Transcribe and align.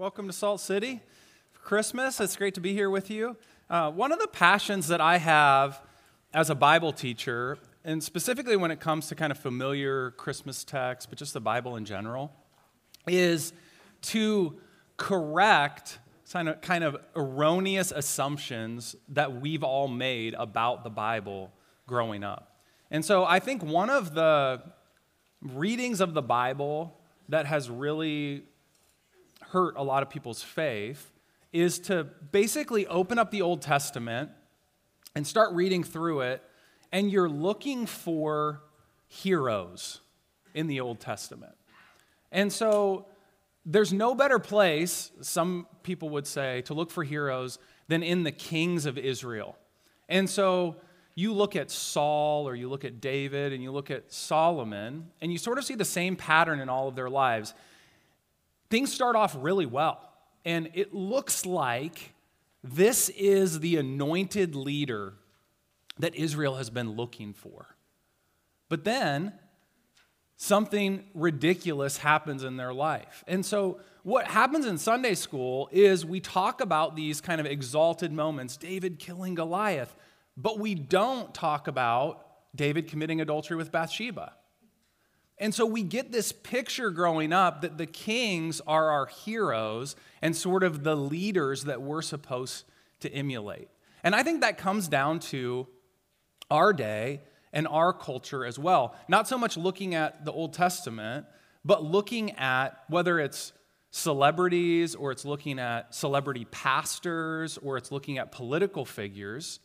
Welcome 0.00 0.28
to 0.28 0.32
Salt 0.32 0.62
City 0.62 1.02
for 1.52 1.60
Christmas. 1.60 2.20
It's 2.20 2.34
great 2.34 2.54
to 2.54 2.60
be 2.62 2.72
here 2.72 2.88
with 2.88 3.10
you. 3.10 3.36
Uh, 3.68 3.90
one 3.90 4.12
of 4.12 4.18
the 4.18 4.28
passions 4.28 4.88
that 4.88 4.98
I 4.98 5.18
have 5.18 5.82
as 6.32 6.48
a 6.48 6.54
Bible 6.54 6.90
teacher, 6.90 7.58
and 7.84 8.02
specifically 8.02 8.56
when 8.56 8.70
it 8.70 8.80
comes 8.80 9.08
to 9.08 9.14
kind 9.14 9.30
of 9.30 9.36
familiar 9.36 10.12
Christmas 10.12 10.64
texts, 10.64 11.04
but 11.04 11.18
just 11.18 11.34
the 11.34 11.40
Bible 11.42 11.76
in 11.76 11.84
general, 11.84 12.32
is 13.06 13.52
to 14.00 14.58
correct 14.96 15.98
kind 16.32 16.48
of, 16.48 16.62
kind 16.62 16.82
of 16.82 16.96
erroneous 17.14 17.92
assumptions 17.92 18.96
that 19.10 19.38
we've 19.38 19.62
all 19.62 19.86
made 19.86 20.32
about 20.32 20.82
the 20.82 20.88
Bible 20.88 21.52
growing 21.86 22.24
up. 22.24 22.62
And 22.90 23.04
so 23.04 23.26
I 23.26 23.38
think 23.38 23.62
one 23.62 23.90
of 23.90 24.14
the 24.14 24.62
readings 25.42 26.00
of 26.00 26.14
the 26.14 26.22
Bible 26.22 26.96
that 27.28 27.44
has 27.44 27.68
really 27.68 28.44
hurt 29.50 29.74
a 29.76 29.82
lot 29.82 30.02
of 30.02 30.10
people's 30.10 30.42
faith 30.42 31.12
is 31.52 31.78
to 31.80 32.04
basically 32.32 32.86
open 32.86 33.18
up 33.18 33.30
the 33.30 33.42
Old 33.42 33.62
Testament 33.62 34.30
and 35.14 35.26
start 35.26 35.52
reading 35.52 35.82
through 35.82 36.20
it, 36.20 36.42
and 36.92 37.10
you're 37.10 37.28
looking 37.28 37.86
for 37.86 38.62
heroes 39.08 40.00
in 40.54 40.68
the 40.68 40.80
Old 40.80 41.00
Testament. 41.00 41.54
And 42.30 42.52
so 42.52 43.06
there's 43.66 43.92
no 43.92 44.14
better 44.14 44.38
place, 44.38 45.10
some 45.20 45.66
people 45.82 46.10
would 46.10 46.26
say, 46.26 46.62
to 46.62 46.74
look 46.74 46.90
for 46.90 47.02
heroes 47.02 47.58
than 47.88 48.02
in 48.04 48.22
the 48.22 48.32
kings 48.32 48.86
of 48.86 48.96
Israel. 48.96 49.56
And 50.08 50.30
so 50.30 50.76
you 51.16 51.32
look 51.32 51.56
at 51.56 51.72
Saul 51.72 52.46
or 52.48 52.54
you 52.54 52.68
look 52.68 52.84
at 52.84 53.00
David 53.00 53.52
and 53.52 53.62
you 53.62 53.72
look 53.72 53.90
at 53.90 54.12
Solomon, 54.12 55.10
and 55.20 55.32
you 55.32 55.38
sort 55.38 55.58
of 55.58 55.64
see 55.64 55.74
the 55.74 55.84
same 55.84 56.14
pattern 56.14 56.60
in 56.60 56.68
all 56.68 56.86
of 56.86 56.94
their 56.94 57.10
lives. 57.10 57.52
Things 58.70 58.92
start 58.92 59.16
off 59.16 59.36
really 59.38 59.66
well, 59.66 60.00
and 60.44 60.70
it 60.74 60.94
looks 60.94 61.44
like 61.44 62.14
this 62.62 63.08
is 63.10 63.60
the 63.60 63.76
anointed 63.76 64.54
leader 64.54 65.14
that 65.98 66.14
Israel 66.14 66.56
has 66.56 66.70
been 66.70 66.92
looking 66.92 67.32
for. 67.32 67.74
But 68.68 68.84
then 68.84 69.32
something 70.36 71.04
ridiculous 71.14 71.98
happens 71.98 72.44
in 72.44 72.56
their 72.56 72.72
life. 72.72 73.24
And 73.26 73.44
so, 73.44 73.80
what 74.02 74.26
happens 74.26 74.64
in 74.64 74.78
Sunday 74.78 75.14
school 75.14 75.68
is 75.72 76.06
we 76.06 76.20
talk 76.20 76.62
about 76.62 76.96
these 76.96 77.20
kind 77.20 77.38
of 77.38 77.46
exalted 77.46 78.12
moments 78.12 78.56
David 78.56 78.98
killing 78.98 79.34
Goliath, 79.34 79.94
but 80.36 80.58
we 80.58 80.74
don't 80.74 81.34
talk 81.34 81.68
about 81.68 82.26
David 82.54 82.88
committing 82.88 83.20
adultery 83.20 83.56
with 83.56 83.70
Bathsheba. 83.70 84.32
And 85.40 85.54
so 85.54 85.64
we 85.64 85.82
get 85.82 86.12
this 86.12 86.32
picture 86.32 86.90
growing 86.90 87.32
up 87.32 87.62
that 87.62 87.78
the 87.78 87.86
kings 87.86 88.60
are 88.66 88.90
our 88.90 89.06
heroes 89.06 89.96
and 90.20 90.36
sort 90.36 90.62
of 90.62 90.84
the 90.84 90.94
leaders 90.94 91.64
that 91.64 91.80
we're 91.80 92.02
supposed 92.02 92.64
to 93.00 93.10
emulate. 93.12 93.68
And 94.04 94.14
I 94.14 94.22
think 94.22 94.42
that 94.42 94.58
comes 94.58 94.86
down 94.86 95.18
to 95.20 95.66
our 96.50 96.74
day 96.74 97.22
and 97.52 97.66
our 97.66 97.92
culture 97.92 98.44
as 98.44 98.58
well. 98.58 98.94
Not 99.08 99.26
so 99.26 99.38
much 99.38 99.56
looking 99.56 99.94
at 99.94 100.24
the 100.24 100.32
Old 100.32 100.52
Testament, 100.52 101.26
but 101.64 101.82
looking 101.82 102.32
at 102.32 102.84
whether 102.88 103.18
it's 103.18 103.52
celebrities 103.90 104.94
or 104.94 105.10
it's 105.10 105.24
looking 105.24 105.58
at 105.58 105.94
celebrity 105.94 106.44
pastors 106.50 107.58
or 107.58 107.76
it's 107.76 107.90
looking 107.90 108.18
at 108.18 108.30
political 108.30 108.84
figures. 108.84 109.58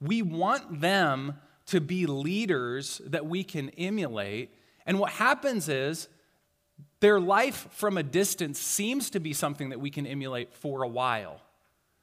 We 0.00 0.22
want 0.22 0.80
them 0.80 1.34
to 1.66 1.80
be 1.80 2.06
leaders 2.06 3.00
that 3.04 3.26
we 3.26 3.44
can 3.44 3.68
emulate. 3.70 4.54
And 4.88 4.98
what 4.98 5.12
happens 5.12 5.68
is 5.68 6.08
their 7.00 7.20
life 7.20 7.68
from 7.70 7.98
a 7.98 8.02
distance 8.02 8.58
seems 8.58 9.10
to 9.10 9.20
be 9.20 9.34
something 9.34 9.68
that 9.68 9.80
we 9.80 9.90
can 9.90 10.06
emulate 10.06 10.54
for 10.54 10.82
a 10.82 10.88
while. 10.88 11.42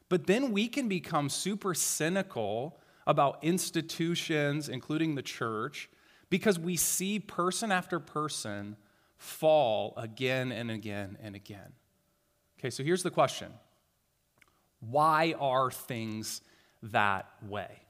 But 0.08 0.28
then 0.28 0.52
we 0.52 0.68
can 0.68 0.88
become 0.88 1.28
super 1.30 1.74
cynical 1.74 2.80
about 3.08 3.40
institutions, 3.42 4.70
including 4.70 5.16
the 5.16 5.24
church, 5.24 5.90
because 6.30 6.60
we 6.60 6.76
see 6.76 7.20
person 7.20 7.72
after 7.72 8.00
person 8.00 8.78
fall 9.18 9.96
again 9.98 10.52
and 10.52 10.70
again 10.70 11.18
and 11.24 11.36
again. 11.36 11.74
Okay, 12.60 12.70
so 12.70 12.84
here's 12.84 13.02
the 13.02 13.10
question 13.10 13.52
Why 14.80 15.34
are 15.40 15.72
things 15.72 16.42
that 16.84 17.32
way? 17.42 17.82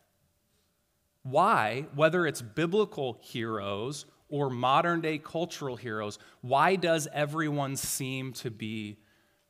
Why, 1.24 1.88
whether 1.96 2.26
it's 2.26 2.42
biblical 2.42 3.20
heroes 3.22 4.06
or 4.30 4.50
modern 4.50 5.02
day 5.02 5.18
cultural 5.18 5.76
heroes, 5.76 6.20
why 6.42 6.76
does 6.76 7.08
everyone 7.14 7.76
seem 7.76 8.34
to 8.34 8.52
be 8.52 8.98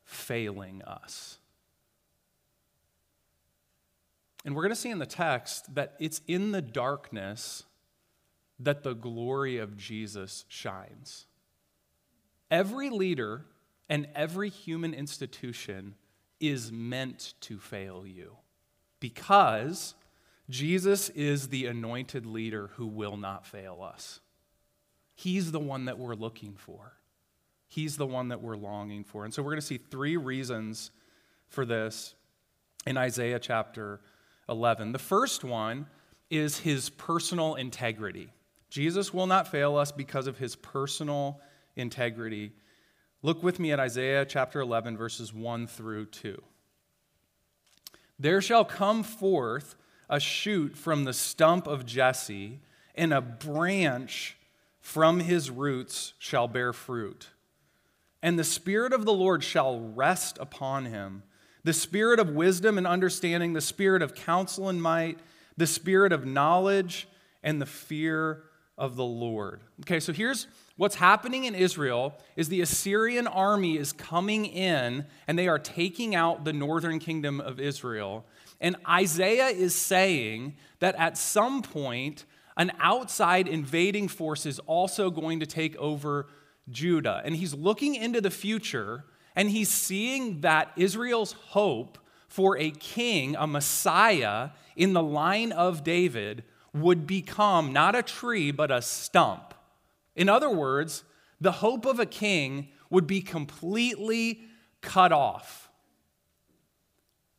failing 0.04 0.82
us? 0.82 1.38
And 4.44 4.54
we're 4.54 4.62
going 4.62 4.74
to 4.74 4.80
see 4.80 4.90
in 4.90 5.00
the 5.00 5.06
text 5.06 5.74
that 5.74 5.94
it's 5.98 6.20
in 6.28 6.52
the 6.52 6.62
darkness 6.62 7.64
that 8.60 8.84
the 8.84 8.94
glory 8.94 9.58
of 9.58 9.76
Jesus 9.76 10.44
shines. 10.48 11.26
Every 12.50 12.90
leader 12.90 13.44
and 13.88 14.06
every 14.14 14.48
human 14.48 14.94
institution 14.94 15.96
is 16.38 16.70
meant 16.70 17.34
to 17.40 17.58
fail 17.58 18.06
you 18.06 18.36
because 19.00 19.94
Jesus 20.48 21.08
is 21.10 21.48
the 21.48 21.66
anointed 21.66 22.24
leader 22.24 22.70
who 22.74 22.86
will 22.86 23.16
not 23.16 23.46
fail 23.46 23.82
us. 23.82 24.20
He's 25.16 25.50
the 25.50 25.58
one 25.58 25.86
that 25.86 25.98
we're 25.98 26.14
looking 26.14 26.54
for. 26.54 26.92
He's 27.66 27.96
the 27.96 28.06
one 28.06 28.28
that 28.28 28.42
we're 28.42 28.56
longing 28.56 29.02
for. 29.02 29.24
And 29.24 29.34
so 29.34 29.42
we're 29.42 29.50
going 29.50 29.60
to 29.60 29.66
see 29.66 29.78
three 29.78 30.16
reasons 30.16 30.92
for 31.48 31.64
this 31.64 32.14
in 32.86 32.96
Isaiah 32.96 33.40
chapter 33.40 34.00
11. 34.48 34.92
The 34.92 34.98
first 34.98 35.42
one 35.42 35.86
is 36.30 36.58
his 36.58 36.90
personal 36.90 37.54
integrity. 37.56 38.32
Jesus 38.68 39.12
will 39.12 39.26
not 39.26 39.48
fail 39.48 39.76
us 39.76 39.90
because 39.90 40.26
of 40.26 40.38
his 40.38 40.54
personal 40.54 41.40
integrity. 41.76 42.52
Look 43.22 43.42
with 43.42 43.58
me 43.58 43.72
at 43.72 43.80
Isaiah 43.80 44.24
chapter 44.24 44.60
11, 44.60 44.96
verses 44.96 45.32
1 45.32 45.66
through 45.66 46.06
2. 46.06 46.40
There 48.18 48.40
shall 48.40 48.64
come 48.64 49.02
forth 49.02 49.76
a 50.08 50.20
shoot 50.20 50.76
from 50.76 51.04
the 51.04 51.12
stump 51.12 51.66
of 51.66 51.84
Jesse, 51.84 52.60
and 52.94 53.12
a 53.12 53.20
branch 53.20 54.35
from 54.86 55.18
his 55.18 55.50
roots 55.50 56.14
shall 56.16 56.46
bear 56.46 56.72
fruit. 56.72 57.30
And 58.22 58.38
the 58.38 58.44
Spirit 58.44 58.92
of 58.92 59.04
the 59.04 59.12
Lord 59.12 59.42
shall 59.42 59.80
rest 59.80 60.38
upon 60.40 60.86
him 60.86 61.24
the 61.64 61.72
spirit 61.72 62.20
of 62.20 62.30
wisdom 62.30 62.78
and 62.78 62.86
understanding, 62.86 63.52
the 63.52 63.60
spirit 63.60 64.00
of 64.00 64.14
counsel 64.14 64.68
and 64.68 64.80
might, 64.80 65.18
the 65.56 65.66
spirit 65.66 66.12
of 66.12 66.24
knowledge, 66.24 67.08
and 67.42 67.60
the 67.60 67.66
fear 67.66 68.44
of 68.78 68.94
the 68.94 69.04
Lord. 69.04 69.60
Okay, 69.80 69.98
so 69.98 70.12
here's 70.12 70.46
what's 70.76 70.94
happening 70.94 71.42
in 71.42 71.56
Israel 71.56 72.16
is 72.36 72.48
the 72.48 72.60
Assyrian 72.60 73.26
army 73.26 73.76
is 73.76 73.92
coming 73.92 74.46
in 74.46 75.04
and 75.26 75.36
they 75.36 75.48
are 75.48 75.58
taking 75.58 76.14
out 76.14 76.44
the 76.44 76.52
northern 76.52 77.00
kingdom 77.00 77.40
of 77.40 77.58
Israel. 77.58 78.24
And 78.60 78.76
Isaiah 78.88 79.48
is 79.48 79.74
saying 79.74 80.54
that 80.78 80.94
at 80.94 81.18
some 81.18 81.62
point 81.62 82.24
an 82.56 82.72
outside 82.78 83.48
invading 83.48 84.08
force 84.08 84.46
is 84.46 84.58
also 84.60 85.10
going 85.10 85.40
to 85.40 85.46
take 85.46 85.76
over 85.76 86.26
Judah. 86.70 87.22
And 87.24 87.36
he's 87.36 87.54
looking 87.54 87.94
into 87.94 88.20
the 88.20 88.30
future 88.30 89.04
and 89.34 89.50
he's 89.50 89.68
seeing 89.68 90.40
that 90.40 90.72
Israel's 90.76 91.32
hope 91.32 91.98
for 92.28 92.58
a 92.58 92.70
king, 92.70 93.36
a 93.36 93.46
Messiah 93.46 94.50
in 94.74 94.92
the 94.94 95.02
line 95.02 95.52
of 95.52 95.84
David, 95.84 96.42
would 96.72 97.06
become 97.06 97.72
not 97.72 97.94
a 97.94 98.02
tree, 98.02 98.50
but 98.50 98.70
a 98.70 98.82
stump. 98.82 99.54
In 100.14 100.28
other 100.28 100.50
words, 100.50 101.04
the 101.40 101.52
hope 101.52 101.84
of 101.84 102.00
a 102.00 102.06
king 102.06 102.68
would 102.90 103.06
be 103.06 103.20
completely 103.20 104.40
cut 104.80 105.12
off. 105.12 105.70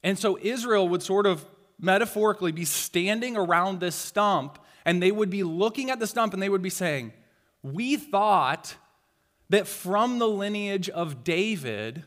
And 0.03 0.17
so 0.17 0.37
Israel 0.41 0.87
would 0.89 1.01
sort 1.01 1.25
of 1.25 1.45
metaphorically 1.79 2.51
be 2.51 2.65
standing 2.65 3.35
around 3.35 3.79
this 3.79 3.95
stump, 3.95 4.59
and 4.87 5.03
they 5.03 5.11
would 5.11 5.29
be 5.29 5.43
looking 5.43 5.91
at 5.91 5.99
the 5.99 6.07
stump 6.07 6.33
and 6.33 6.41
they 6.41 6.47
would 6.47 6.61
be 6.61 6.69
saying, 6.69 7.11
We 7.61 7.97
thought 7.97 8.77
that 9.49 9.67
from 9.67 10.17
the 10.17 10.27
lineage 10.27 10.89
of 10.89 11.25
David, 11.25 12.05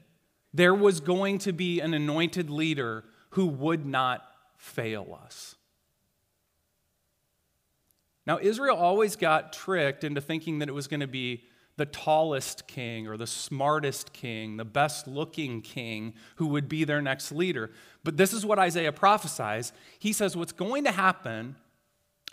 there 0.54 0.74
was 0.74 0.98
going 0.98 1.38
to 1.40 1.52
be 1.52 1.80
an 1.80 1.92
anointed 1.92 2.48
leader 2.48 3.04
who 3.30 3.46
would 3.46 3.84
not 3.84 4.24
fail 4.56 5.18
us. 5.22 5.56
Now, 8.26 8.38
Israel 8.40 8.76
always 8.76 9.14
got 9.14 9.52
tricked 9.52 10.02
into 10.02 10.22
thinking 10.22 10.60
that 10.60 10.68
it 10.68 10.72
was 10.72 10.88
going 10.88 11.00
to 11.00 11.06
be 11.06 11.44
the 11.76 11.86
tallest 11.86 12.66
king 12.66 13.06
or 13.06 13.16
the 13.16 13.26
smartest 13.26 14.14
king, 14.14 14.56
the 14.56 14.64
best 14.64 15.06
looking 15.06 15.60
king 15.60 16.14
who 16.36 16.46
would 16.46 16.68
be 16.68 16.84
their 16.84 17.02
next 17.02 17.30
leader. 17.30 17.70
But 18.04 18.16
this 18.16 18.32
is 18.32 18.46
what 18.46 18.58
Isaiah 18.58 18.92
prophesies. 18.92 19.72
He 19.98 20.14
says, 20.14 20.34
What's 20.34 20.52
going 20.52 20.84
to 20.84 20.92
happen 20.92 21.56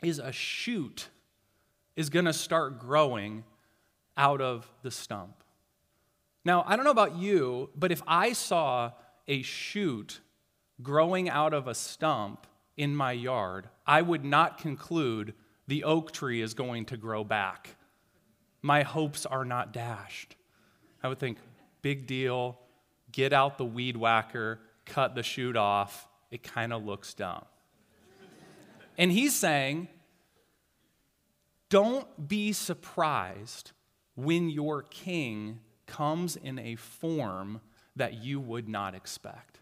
is 0.02 0.20
a 0.20 0.32
shoot 0.32 1.10
is 1.96 2.10
going 2.10 2.26
to 2.26 2.34
start 2.34 2.80
growing 2.80 3.44
out 4.16 4.42
of 4.42 4.72
the 4.84 4.92
stump. 4.92 5.44
Now, 6.46 6.64
I 6.68 6.76
don't 6.76 6.86
know 6.86 6.92
about 6.92 7.18
you, 7.18 7.70
but 7.76 7.92
if 7.92 8.02
I 8.08 8.34
saw 8.34 8.92
a 9.28 9.42
shoot 9.42 10.22
growing 10.82 11.30
out 11.30 11.54
of 11.54 11.68
a 11.68 11.76
stump 11.76 12.48
in 12.78 12.96
my 12.96 13.12
yard, 13.12 13.68
I 13.86 14.02
would 14.02 14.24
not 14.24 14.60
conclude 14.60 15.34
the 15.68 15.84
oak 15.84 16.12
tree 16.12 16.42
is 16.42 16.54
going 16.54 16.86
to 16.86 16.98
grow 16.98 17.24
back. 17.24 17.76
My 18.62 18.84
hopes 18.84 19.26
are 19.26 19.46
not 19.46 19.74
dashed. 19.74 20.36
I 21.04 21.10
would 21.10 21.20
think, 21.20 21.38
big 21.82 22.08
deal, 22.08 22.60
get 23.12 23.34
out 23.34 23.58
the 23.58 23.66
weed 23.66 23.98
whacker, 23.98 24.60
cut 24.86 25.16
the 25.16 25.24
shoot 25.24 25.58
off. 25.58 26.08
It 26.32 26.44
kind 26.44 26.72
of 26.72 26.86
looks 26.86 27.14
dumb. 27.14 27.46
And 28.98 29.12
he's 29.12 29.36
saying, 29.36 29.88
don't 31.70 32.28
be 32.28 32.54
surprised 32.54 33.72
when 34.16 34.50
your 34.50 34.82
king 34.84 35.60
comes 35.86 36.36
in 36.36 36.58
a 36.60 36.76
form 36.76 37.62
that 37.96 38.14
you 38.16 38.40
would 38.40 38.68
not 38.68 38.96
expect. 38.96 39.60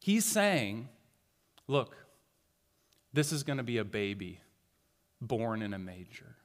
He's 0.00 0.24
saying, 0.24 0.88
look, 1.68 1.96
this 3.12 3.32
is 3.32 3.42
going 3.42 3.58
to 3.58 3.62
be 3.62 3.78
a 3.78 3.84
baby 3.84 4.40
born 5.20 5.62
in 5.62 5.72
a 5.72 5.78
manger. 5.78 6.36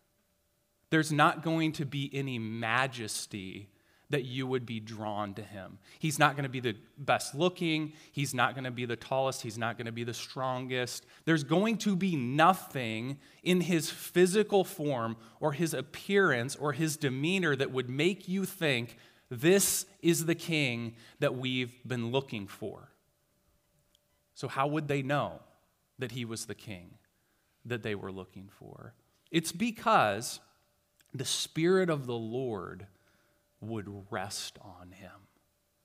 There's 0.89 1.11
not 1.11 1.43
going 1.43 1.73
to 1.73 1.85
be 1.85 2.09
any 2.13 2.39
majesty 2.39 3.69
that 4.09 4.23
you 4.23 4.47
would 4.47 4.65
be 4.65 4.79
drawn 4.79 5.33
to 5.33 5.41
him. 5.41 5.79
He's 5.99 6.17
not 6.17 6.35
going 6.35 6.43
to 6.43 6.49
be 6.49 6.61
the 6.61 6.75
best 6.97 7.35
looking. 7.35 7.93
He's 8.11 8.33
not 8.33 8.53
going 8.53 8.63
to 8.63 8.71
be 8.71 8.85
the 8.85 8.95
tallest. 8.95 9.41
He's 9.41 9.57
not 9.57 9.77
going 9.77 9.85
to 9.85 9.91
be 9.91 10.05
the 10.05 10.13
strongest. 10.13 11.05
There's 11.25 11.43
going 11.43 11.77
to 11.79 11.95
be 11.95 12.15
nothing 12.15 13.17
in 13.43 13.61
his 13.61 13.89
physical 13.89 14.63
form 14.63 15.17
or 15.41 15.51
his 15.51 15.73
appearance 15.73 16.55
or 16.55 16.71
his 16.71 16.95
demeanor 16.95 17.55
that 17.55 17.71
would 17.71 17.89
make 17.89 18.29
you 18.29 18.45
think 18.45 18.97
this 19.29 19.85
is 20.01 20.25
the 20.25 20.35
king 20.35 20.95
that 21.19 21.35
we've 21.35 21.73
been 21.85 22.11
looking 22.11 22.47
for. 22.47 22.89
So, 24.35 24.47
how 24.47 24.67
would 24.67 24.87
they 24.87 25.01
know 25.01 25.41
that 25.99 26.11
he 26.11 26.23
was 26.23 26.45
the 26.45 26.55
king 26.55 26.91
that 27.65 27.83
they 27.83 27.95
were 27.95 28.11
looking 28.11 28.49
for? 28.59 28.93
It's 29.31 29.51
because 29.51 30.39
the 31.13 31.25
Spirit 31.25 31.89
of 31.89 32.05
the 32.05 32.15
Lord 32.15 32.87
would 33.61 33.87
rest 34.11 34.57
on 34.61 34.91
him. 34.91 35.11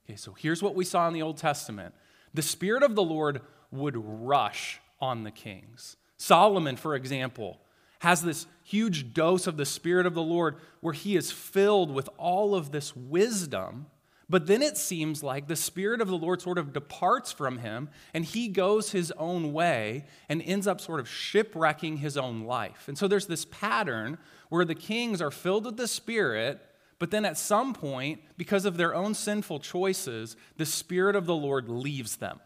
Okay, 0.04 0.16
so 0.16 0.32
here's 0.32 0.62
what 0.62 0.74
we 0.74 0.84
saw 0.84 1.06
in 1.08 1.14
the 1.14 1.22
Old 1.22 1.36
Testament 1.36 1.94
the 2.34 2.42
Spirit 2.42 2.82
of 2.82 2.94
the 2.94 3.02
Lord 3.02 3.40
would 3.70 3.96
rush 3.96 4.80
on 5.00 5.24
the 5.24 5.30
kings. 5.30 5.96
Solomon, 6.16 6.76
for 6.76 6.94
example, 6.94 7.60
has 8.00 8.22
this 8.22 8.46
huge 8.62 9.12
dose 9.14 9.46
of 9.46 9.56
the 9.56 9.66
Spirit 9.66 10.06
of 10.06 10.14
the 10.14 10.22
Lord 10.22 10.56
where 10.80 10.94
he 10.94 11.16
is 11.16 11.30
filled 11.30 11.92
with 11.92 12.08
all 12.16 12.54
of 12.54 12.72
this 12.72 12.96
wisdom. 12.96 13.86
But 14.28 14.46
then 14.46 14.62
it 14.62 14.76
seems 14.76 15.22
like 15.22 15.46
the 15.46 15.56
Spirit 15.56 16.00
of 16.00 16.08
the 16.08 16.16
Lord 16.16 16.40
sort 16.40 16.58
of 16.58 16.72
departs 16.72 17.32
from 17.32 17.58
him 17.58 17.90
and 18.14 18.24
he 18.24 18.48
goes 18.48 18.92
his 18.92 19.12
own 19.12 19.52
way 19.52 20.06
and 20.28 20.42
ends 20.42 20.66
up 20.66 20.80
sort 20.80 21.00
of 21.00 21.08
shipwrecking 21.08 21.98
his 21.98 22.16
own 22.16 22.42
life. 22.42 22.88
And 22.88 22.96
so 22.96 23.08
there's 23.08 23.26
this 23.26 23.44
pattern 23.44 24.18
where 24.48 24.64
the 24.64 24.74
kings 24.74 25.20
are 25.20 25.30
filled 25.30 25.66
with 25.66 25.76
the 25.76 25.88
Spirit 25.88 26.60
but 27.02 27.10
then 27.10 27.24
at 27.24 27.36
some 27.36 27.74
point, 27.74 28.20
because 28.36 28.64
of 28.64 28.76
their 28.76 28.94
own 28.94 29.12
sinful 29.12 29.58
choices, 29.58 30.36
the 30.56 30.64
Spirit 30.64 31.16
of 31.16 31.26
the 31.26 31.34
Lord 31.34 31.68
leaves 31.68 32.14
them. 32.14 32.38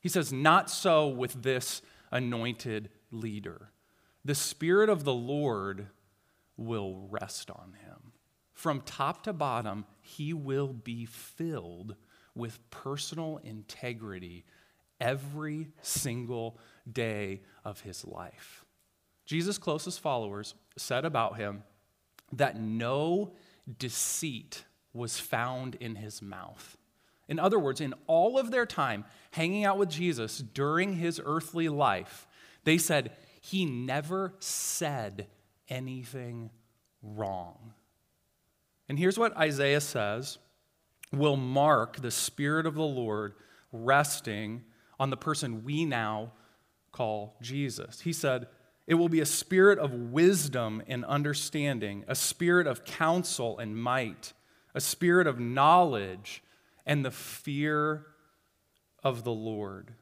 He 0.00 0.10
says, 0.10 0.30
Not 0.30 0.68
so 0.68 1.08
with 1.08 1.42
this 1.42 1.80
anointed 2.10 2.90
leader. 3.10 3.70
The 4.22 4.34
Spirit 4.34 4.90
of 4.90 5.04
the 5.04 5.14
Lord 5.14 5.86
will 6.58 7.08
rest 7.08 7.50
on 7.50 7.72
him. 7.82 8.12
From 8.52 8.82
top 8.82 9.22
to 9.22 9.32
bottom, 9.32 9.86
he 10.02 10.34
will 10.34 10.74
be 10.74 11.06
filled 11.06 11.96
with 12.34 12.70
personal 12.70 13.40
integrity 13.44 14.44
every 15.00 15.68
single 15.80 16.58
day 16.92 17.40
of 17.64 17.80
his 17.80 18.04
life. 18.04 18.66
Jesus' 19.24 19.56
closest 19.56 20.00
followers 20.00 20.54
said 20.76 21.06
about 21.06 21.38
him 21.38 21.62
that 22.30 22.60
no 22.60 23.32
deceit 23.78 24.64
was 24.92 25.18
found 25.18 25.74
in 25.76 25.96
his 25.96 26.22
mouth. 26.22 26.76
In 27.28 27.38
other 27.38 27.58
words, 27.58 27.80
in 27.80 27.94
all 28.06 28.38
of 28.38 28.50
their 28.50 28.66
time 28.66 29.04
hanging 29.32 29.64
out 29.64 29.78
with 29.78 29.88
Jesus 29.88 30.38
during 30.38 30.94
his 30.94 31.20
earthly 31.24 31.68
life, 31.68 32.26
they 32.64 32.78
said, 32.78 33.12
He 33.40 33.64
never 33.64 34.34
said 34.40 35.28
anything 35.68 36.50
wrong. 37.02 37.72
And 38.88 38.98
here's 38.98 39.18
what 39.18 39.36
Isaiah 39.36 39.80
says 39.80 40.38
will 41.12 41.36
mark 41.36 41.96
the 41.96 42.10
Spirit 42.10 42.66
of 42.66 42.74
the 42.74 42.82
Lord 42.82 43.34
resting 43.72 44.64
on 44.98 45.10
the 45.10 45.16
person 45.16 45.64
we 45.64 45.84
now 45.84 46.32
call 46.92 47.36
Jesus. 47.40 48.00
He 48.00 48.12
said, 48.12 48.46
it 48.86 48.94
will 48.94 49.08
be 49.08 49.20
a 49.20 49.26
spirit 49.26 49.78
of 49.78 49.92
wisdom 49.92 50.82
and 50.86 51.04
understanding, 51.04 52.04
a 52.06 52.14
spirit 52.14 52.66
of 52.66 52.84
counsel 52.84 53.58
and 53.58 53.76
might, 53.76 54.34
a 54.74 54.80
spirit 54.80 55.26
of 55.26 55.40
knowledge 55.40 56.42
and 56.84 57.04
the 57.04 57.10
fear 57.10 58.06
of 59.02 59.24
the 59.24 59.32
Lord. 59.32 59.92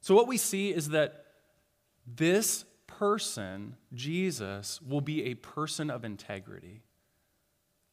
So, 0.00 0.14
what 0.14 0.26
we 0.26 0.36
see 0.36 0.72
is 0.72 0.90
that 0.90 1.24
this 2.06 2.64
person, 2.86 3.76
Jesus, 3.94 4.80
will 4.82 5.00
be 5.00 5.24
a 5.26 5.34
person 5.34 5.90
of 5.90 6.04
integrity, 6.04 6.82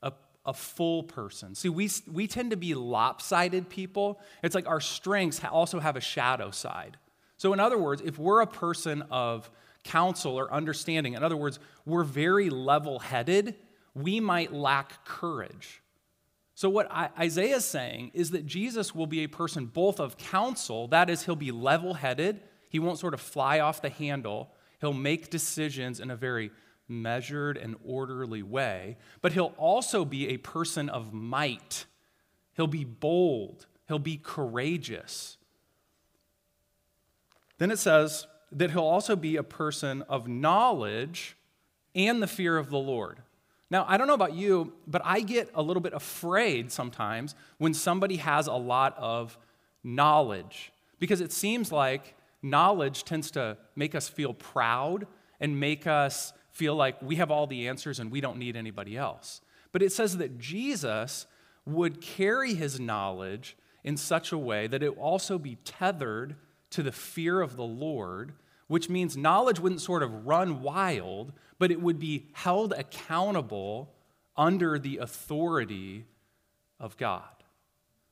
a, 0.01 0.13
a 0.45 0.53
full 0.53 1.03
person. 1.03 1.53
See, 1.53 1.69
we, 1.69 1.89
we 2.11 2.27
tend 2.27 2.51
to 2.51 2.57
be 2.57 2.73
lopsided 2.73 3.69
people. 3.69 4.19
It's 4.41 4.55
like 4.55 4.67
our 4.67 4.81
strengths 4.81 5.43
also 5.43 5.79
have 5.79 5.95
a 5.95 6.01
shadow 6.01 6.49
side. 6.51 6.97
So, 7.37 7.53
in 7.53 7.59
other 7.59 7.77
words, 7.77 8.01
if 8.03 8.17
we're 8.17 8.41
a 8.41 8.47
person 8.47 9.03
of 9.11 9.51
counsel 9.83 10.37
or 10.37 10.51
understanding. 10.53 11.13
In 11.13 11.23
other 11.23 11.37
words, 11.37 11.59
we're 11.85 12.03
very 12.03 12.49
level 12.49 12.99
headed, 12.99 13.55
we 13.93 14.19
might 14.19 14.53
lack 14.53 15.05
courage. 15.05 15.81
So, 16.55 16.69
what 16.69 16.91
Isaiah 16.91 17.57
is 17.57 17.65
saying 17.65 18.11
is 18.13 18.31
that 18.31 18.45
Jesus 18.45 18.93
will 18.93 19.07
be 19.07 19.23
a 19.23 19.27
person 19.27 19.65
both 19.65 19.99
of 19.99 20.17
counsel, 20.17 20.87
that 20.89 21.09
is, 21.09 21.23
he'll 21.23 21.35
be 21.35 21.51
level 21.51 21.95
headed, 21.95 22.41
he 22.69 22.79
won't 22.79 22.99
sort 22.99 23.13
of 23.13 23.21
fly 23.21 23.59
off 23.59 23.81
the 23.81 23.89
handle, 23.89 24.49
he'll 24.79 24.93
make 24.93 25.29
decisions 25.29 25.99
in 25.99 26.11
a 26.11 26.15
very 26.15 26.51
measured 26.87 27.57
and 27.57 27.75
orderly 27.83 28.43
way, 28.43 28.97
but 29.21 29.33
he'll 29.33 29.53
also 29.57 30.05
be 30.05 30.29
a 30.29 30.37
person 30.37 30.89
of 30.89 31.13
might. 31.13 31.85
He'll 32.55 32.67
be 32.67 32.83
bold, 32.83 33.65
he'll 33.87 33.99
be 33.99 34.17
courageous. 34.17 35.37
Then 37.57 37.71
it 37.71 37.79
says, 37.79 38.27
that 38.57 38.71
he'll 38.71 38.81
also 38.81 39.15
be 39.15 39.35
a 39.35 39.43
person 39.43 40.01
of 40.03 40.27
knowledge 40.27 41.35
and 41.95 42.21
the 42.21 42.27
fear 42.27 42.57
of 42.57 42.69
the 42.69 42.77
Lord. 42.77 43.19
Now, 43.69 43.85
I 43.87 43.97
don't 43.97 44.07
know 44.07 44.13
about 44.13 44.33
you, 44.33 44.73
but 44.85 45.01
I 45.03 45.21
get 45.21 45.49
a 45.55 45.61
little 45.61 45.81
bit 45.81 45.93
afraid 45.93 46.71
sometimes 46.71 47.33
when 47.57 47.73
somebody 47.73 48.17
has 48.17 48.47
a 48.47 48.53
lot 48.53 48.95
of 48.97 49.37
knowledge 49.83 50.71
because 50.99 51.21
it 51.21 51.31
seems 51.31 51.71
like 51.71 52.15
knowledge 52.41 53.03
tends 53.03 53.31
to 53.31 53.57
make 53.75 53.95
us 53.95 54.07
feel 54.07 54.33
proud 54.33 55.07
and 55.39 55.59
make 55.59 55.87
us 55.87 56.33
feel 56.51 56.75
like 56.75 57.01
we 57.01 57.15
have 57.15 57.31
all 57.31 57.47
the 57.47 57.67
answers 57.67 57.99
and 57.99 58.11
we 58.11 58.21
don't 58.21 58.37
need 58.37 58.55
anybody 58.55 58.95
else. 58.95 59.41
But 59.71 59.81
it 59.81 59.91
says 59.91 60.17
that 60.17 60.37
Jesus 60.37 61.25
would 61.65 61.99
carry 61.99 62.53
his 62.53 62.79
knowledge 62.79 63.57
in 63.83 63.97
such 63.97 64.31
a 64.31 64.37
way 64.37 64.67
that 64.67 64.83
it 64.83 64.97
also 64.97 65.37
be 65.37 65.57
tethered 65.65 66.35
to 66.69 66.83
the 66.83 66.91
fear 66.91 67.41
of 67.41 67.55
the 67.55 67.63
Lord 67.63 68.33
which 68.67 68.89
means 68.89 69.17
knowledge 69.17 69.59
wouldn't 69.59 69.81
sort 69.81 70.03
of 70.03 70.25
run 70.25 70.61
wild, 70.61 71.33
but 71.59 71.71
it 71.71 71.81
would 71.81 71.99
be 71.99 72.27
held 72.33 72.73
accountable 72.73 73.93
under 74.35 74.79
the 74.79 74.97
authority 74.97 76.05
of 76.79 76.97
God. 76.97 77.23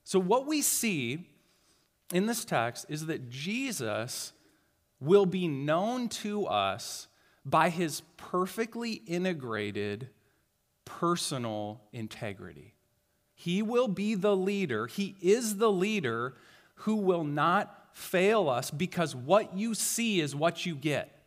So, 0.04 0.20
what 0.20 0.46
we 0.46 0.62
see 0.62 1.28
in 2.14 2.26
this 2.26 2.46
text 2.46 2.86
is 2.90 3.06
that 3.08 3.30
Jesus 3.30 4.34
will 5.00 5.26
be 5.26 5.48
known 5.48 6.10
to 6.10 6.46
us 6.46 7.08
by 7.46 7.70
his 7.70 8.02
perfectly 8.18 8.94
integrated 8.94 10.10
personal 10.86 11.82
integrity. 11.92 12.76
He 13.34 13.62
will 13.64 13.88
be 13.88 14.14
the 14.14 14.36
leader, 14.36 14.88
he 14.88 15.16
is 15.22 15.58
the 15.58 15.72
leader 15.72 16.36
who 16.76 16.96
will 16.96 17.24
not 17.24 17.81
fail 17.94 18.50
us 18.50 18.72
because 18.72 19.16
what 19.16 19.58
you 19.58 19.74
see 19.74 20.22
is 20.22 20.36
what 20.36 20.66
you 20.66 20.76
get. 20.76 21.18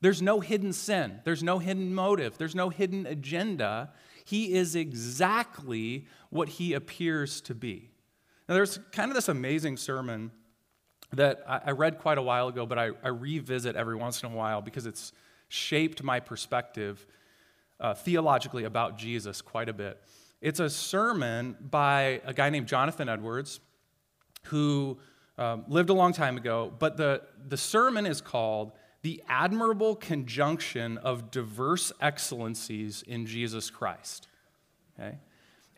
There's 0.00 0.20
no 0.20 0.40
hidden 0.40 0.72
sin, 0.72 1.20
there's 1.24 1.42
no 1.42 1.58
hidden 1.58 1.94
motive, 1.94 2.36
there's 2.36 2.54
no 2.54 2.70
hidden 2.70 3.06
agenda. 3.06 3.90
He 4.24 4.54
is 4.54 4.74
exactly 4.74 6.06
what 6.30 6.48
he 6.48 6.74
appears 6.74 7.40
to 7.42 7.54
be. 7.54 7.90
Now, 8.48 8.54
there's 8.56 8.78
kind 8.90 9.10
of 9.10 9.14
this 9.14 9.28
amazing 9.28 9.76
sermon 9.76 10.32
that 11.12 11.44
I 11.46 11.72
read 11.72 11.98
quite 11.98 12.18
a 12.18 12.22
while 12.22 12.48
ago, 12.48 12.66
but 12.66 12.78
I, 12.78 12.90
I 13.02 13.08
revisit 13.08 13.76
every 13.76 13.96
once 13.96 14.22
in 14.22 14.32
a 14.32 14.34
while 14.34 14.62
because 14.62 14.86
it's 14.86 15.12
shaped 15.48 16.02
my 16.02 16.20
perspective 16.20 17.06
uh, 17.78 17.94
theologically 17.94 18.64
about 18.64 18.96
Jesus 18.96 19.42
quite 19.42 19.68
a 19.68 19.72
bit. 19.72 20.02
It's 20.40 20.58
a 20.58 20.70
sermon 20.70 21.56
by 21.60 22.22
a 22.24 22.32
guy 22.32 22.48
named 22.50 22.66
Jonathan 22.66 23.08
Edwards 23.08 23.60
who 24.44 24.98
um, 25.38 25.64
lived 25.68 25.90
a 25.90 25.94
long 25.94 26.12
time 26.12 26.36
ago, 26.36 26.72
but 26.78 26.96
the, 26.96 27.22
the 27.48 27.56
sermon 27.56 28.06
is 28.06 28.20
called 28.20 28.72
The 29.02 29.22
Admirable 29.28 29.96
Conjunction 29.96 30.98
of 30.98 31.30
Diverse 31.30 31.92
Excellencies 32.00 33.02
in 33.02 33.26
Jesus 33.26 33.70
Christ. 33.70 34.28
Okay? 34.98 35.18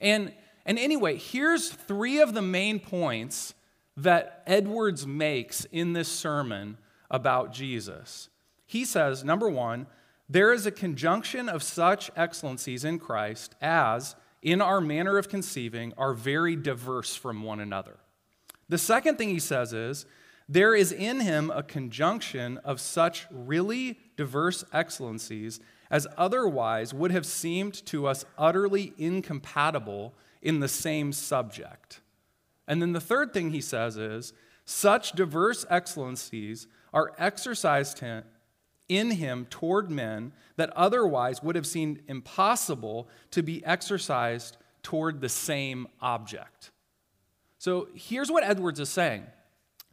And, 0.01 0.33
and 0.67 0.79
anyway, 0.79 1.17
here's 1.17 1.71
three 1.71 2.21
of 2.21 2.35
the 2.35 2.43
main 2.43 2.81
points 2.81 3.55
that 3.97 4.43
Edwards 4.47 5.07
makes 5.07 5.65
in 5.67 5.93
this 5.93 6.09
sermon 6.09 6.79
about 7.11 7.53
Jesus. 7.53 8.29
He 8.67 8.85
says, 8.85 9.23
number 9.23 9.49
one, 9.49 9.87
there 10.29 10.53
is 10.53 10.67
a 10.67 10.73
conjunction 10.73 11.49
of 11.49 11.63
such 11.63 12.11
excellencies 12.17 12.85
in 12.85 12.99
Christ 12.99 13.55
as, 13.61 14.17
in 14.43 14.61
our 14.61 14.81
manner 14.81 15.17
of 15.17 15.29
conceiving, 15.29 15.93
are 15.97 16.13
very 16.13 16.57
diverse 16.57 17.15
from 17.15 17.43
one 17.43 17.61
another. 17.61 17.99
The 18.69 18.79
second 18.79 19.19
thing 19.19 19.29
he 19.31 19.39
says 19.39 19.73
is, 19.73 20.07
there 20.49 20.75
is 20.75 20.93
in 20.93 21.21
him 21.21 21.51
a 21.51 21.63
conjunction 21.63 22.59
of 22.59 22.81
such 22.81 23.27
really 23.31 23.99
diverse 24.17 24.65
excellencies 24.73 25.61
as 25.91 26.07
otherwise 26.17 26.93
would 26.93 27.11
have 27.11 27.25
seemed 27.25 27.75
to 27.87 28.07
us 28.07 28.25
utterly 28.37 28.93
incompatible 28.99 30.15
in 30.43 30.61
the 30.61 30.69
same 30.69 31.13
subject. 31.13 32.01
And 32.67 32.83
then 32.83 32.93
the 32.93 33.01
third 33.01 33.33
thing 33.33 33.51
he 33.51 33.61
says 33.61 33.97
is, 33.97 34.33
such 34.65 35.13
diverse 35.13 35.67
excellencies 35.69 36.67
are 36.93 37.13
exercised 37.19 38.03
in 38.89 39.11
him 39.13 39.47
toward 39.51 39.91
men 39.91 40.33
that 40.57 40.71
otherwise 40.71 41.43
would 41.43 41.57
have 41.57 41.67
seemed 41.67 42.01
impossible 42.09 43.09
to 43.31 43.43
be 43.43 43.65
exercised 43.65 44.57
toward 44.83 45.21
the 45.21 45.29
same 45.29 45.87
object. 46.01 46.71
So 47.65 47.89
here's 47.95 48.31
what 48.31 48.45
Edwards 48.45 48.79
is 48.79 48.91
saying. 48.91 49.25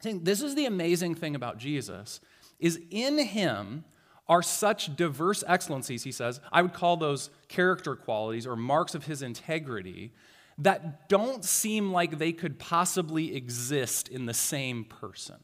saying 0.01 0.25
this 0.25 0.41
is 0.41 0.55
the 0.55 0.65
amazing 0.65 1.15
thing 1.15 1.35
about 1.35 1.57
Jesus 1.57 2.19
is 2.59 2.77
in 2.89 3.17
him 3.17 3.85
are 4.27 4.43
such 4.43 4.93
diverse 4.97 5.41
excellencies, 5.47 6.03
he 6.03 6.11
says. 6.11 6.41
I 6.51 6.63
would 6.63 6.73
call 6.73 6.97
those 6.97 7.29
character 7.47 7.95
qualities 7.95 8.45
or 8.45 8.57
marks 8.57 8.93
of 8.93 9.05
his 9.05 9.21
integrity 9.21 10.11
that 10.57 11.07
don't 11.07 11.45
seem 11.45 11.93
like 11.93 12.17
they 12.17 12.33
could 12.33 12.59
possibly 12.59 13.37
exist 13.37 14.09
in 14.09 14.25
the 14.25 14.33
same 14.33 14.83
person. 14.83 15.37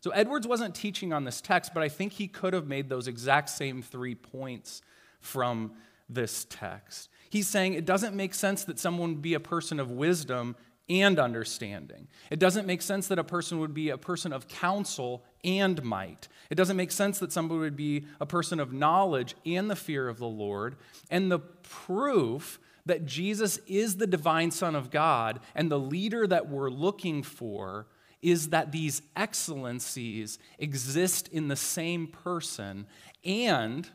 So 0.00 0.12
Edwards 0.12 0.48
wasn't 0.48 0.74
teaching 0.74 1.12
on 1.12 1.24
this 1.24 1.42
text, 1.42 1.74
but 1.74 1.82
I 1.82 1.90
think 1.90 2.14
he 2.14 2.26
could 2.26 2.54
have 2.54 2.68
made 2.68 2.88
those 2.88 3.06
exact 3.06 3.50
same 3.50 3.82
three 3.82 4.14
points 4.14 4.80
from 5.20 5.72
this 6.08 6.46
text. 6.48 7.10
He's 7.28 7.48
saying 7.48 7.74
it 7.74 7.84
doesn't 7.84 8.16
make 8.16 8.32
sense 8.32 8.64
that 8.64 8.78
someone 8.78 9.16
be 9.16 9.34
a 9.34 9.40
person 9.40 9.78
of 9.78 9.90
wisdom 9.90 10.56
and 10.90 11.20
understanding. 11.20 12.08
It 12.30 12.40
doesn't 12.40 12.66
make 12.66 12.82
sense 12.82 13.06
that 13.08 13.18
a 13.18 13.24
person 13.24 13.60
would 13.60 13.72
be 13.72 13.90
a 13.90 13.96
person 13.96 14.32
of 14.32 14.48
counsel 14.48 15.24
and 15.44 15.82
might. 15.84 16.26
It 16.50 16.56
doesn't 16.56 16.76
make 16.76 16.90
sense 16.90 17.20
that 17.20 17.32
somebody 17.32 17.60
would 17.60 17.76
be 17.76 18.06
a 18.20 18.26
person 18.26 18.58
of 18.58 18.72
knowledge 18.72 19.36
and 19.46 19.70
the 19.70 19.76
fear 19.76 20.08
of 20.08 20.18
the 20.18 20.26
Lord. 20.26 20.76
And 21.08 21.30
the 21.30 21.38
proof 21.38 22.58
that 22.86 23.06
Jesus 23.06 23.58
is 23.68 23.96
the 23.96 24.06
divine 24.06 24.50
Son 24.50 24.74
of 24.74 24.90
God 24.90 25.38
and 25.54 25.70
the 25.70 25.78
leader 25.78 26.26
that 26.26 26.48
we're 26.48 26.70
looking 26.70 27.22
for 27.22 27.86
is 28.20 28.48
that 28.48 28.72
these 28.72 29.00
excellencies 29.16 30.38
exist 30.58 31.28
in 31.28 31.46
the 31.46 31.56
same 31.56 32.08
person. 32.08 32.86
And 33.24 33.88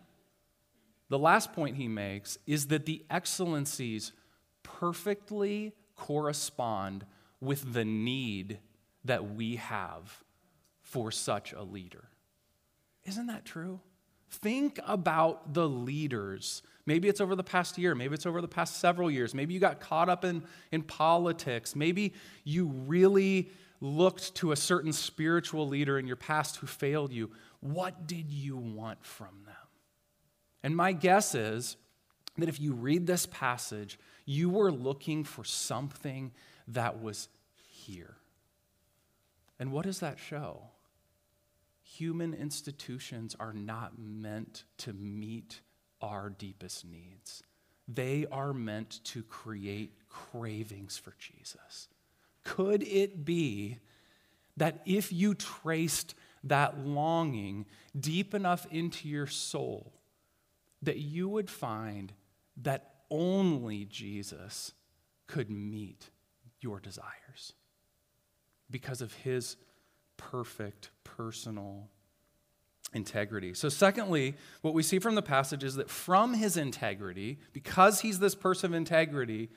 the 1.09 1.19
last 1.19 1.51
point 1.51 1.75
he 1.75 1.89
makes 1.89 2.37
is 2.47 2.67
that 2.67 2.85
the 2.85 3.03
excellencies 3.09 4.13
perfectly 4.63 5.73
correspond 5.95 7.05
with 7.39 7.73
the 7.73 7.85
need 7.85 8.59
that 9.03 9.35
we 9.35 9.57
have 9.57 10.23
for 10.81 11.11
such 11.11 11.53
a 11.53 11.63
leader. 11.63 12.09
Isn't 13.03 13.27
that 13.27 13.45
true? 13.45 13.79
Think 14.29 14.79
about 14.85 15.53
the 15.53 15.67
leaders. 15.67 16.63
Maybe 16.85 17.07
it's 17.07 17.21
over 17.21 17.35
the 17.35 17.43
past 17.43 17.77
year. 17.77 17.95
Maybe 17.95 18.13
it's 18.13 18.25
over 18.25 18.41
the 18.41 18.47
past 18.47 18.79
several 18.79 19.09
years. 19.09 19.33
Maybe 19.33 19.53
you 19.53 19.59
got 19.59 19.79
caught 19.79 20.09
up 20.09 20.25
in, 20.25 20.43
in 20.71 20.81
politics. 20.81 21.75
Maybe 21.75 22.13
you 22.43 22.67
really 22.67 23.51
looked 23.81 24.35
to 24.35 24.51
a 24.51 24.55
certain 24.55 24.93
spiritual 24.93 25.67
leader 25.67 25.99
in 25.99 26.07
your 26.07 26.15
past 26.15 26.57
who 26.57 26.67
failed 26.67 27.11
you, 27.11 27.31
what 27.59 28.07
did 28.07 28.31
you 28.31 28.57
want 28.57 29.03
from 29.05 29.43
them? 29.45 29.55
And 30.63 30.75
my 30.75 30.93
guess 30.93 31.35
is 31.35 31.77
that 32.37 32.49
if 32.49 32.59
you 32.59 32.73
read 32.73 33.05
this 33.05 33.25
passage, 33.27 33.99
you 34.25 34.49
were 34.49 34.71
looking 34.71 35.23
for 35.23 35.43
something 35.43 36.31
that 36.67 37.01
was 37.01 37.29
here. 37.55 38.15
And 39.59 39.71
what 39.71 39.85
does 39.85 39.99
that 39.99 40.19
show? 40.19 40.61
Human 41.83 42.33
institutions 42.33 43.35
are 43.39 43.53
not 43.53 43.93
meant 43.97 44.63
to 44.79 44.93
meet 44.93 45.61
our 46.01 46.29
deepest 46.29 46.85
needs. 46.85 47.43
They 47.87 48.25
are 48.31 48.53
meant 48.53 49.03
to 49.05 49.23
create 49.23 49.93
cravings 50.09 50.97
for 50.97 51.13
Jesus. 51.19 51.87
Could 52.43 52.83
it 52.83 53.23
be 53.23 53.77
that 54.57 54.81
if 54.85 55.13
you 55.13 55.35
traced 55.35 56.15
that 56.43 56.79
longing 56.79 57.65
deep 57.97 58.33
enough 58.33 58.65
into 58.71 59.07
your 59.07 59.27
soul, 59.27 59.93
that 60.81 60.97
you 60.97 61.27
would 61.29 61.49
find 61.49 62.13
that 62.57 62.94
only 63.09 63.85
Jesus 63.85 64.73
could 65.27 65.49
meet 65.49 66.09
your 66.61 66.79
desires 66.79 67.53
because 68.69 69.01
of 69.01 69.13
his 69.13 69.57
perfect 70.17 70.89
personal 71.03 71.89
integrity. 72.93 73.53
So, 73.53 73.69
secondly, 73.69 74.35
what 74.61 74.73
we 74.73 74.83
see 74.83 74.99
from 74.99 75.15
the 75.15 75.21
passage 75.21 75.63
is 75.63 75.75
that 75.75 75.89
from 75.89 76.33
his 76.33 76.57
integrity, 76.57 77.39
because 77.53 78.01
he's 78.01 78.19
this 78.19 78.35
person 78.35 78.71
of 78.71 78.77
integrity 78.77 79.49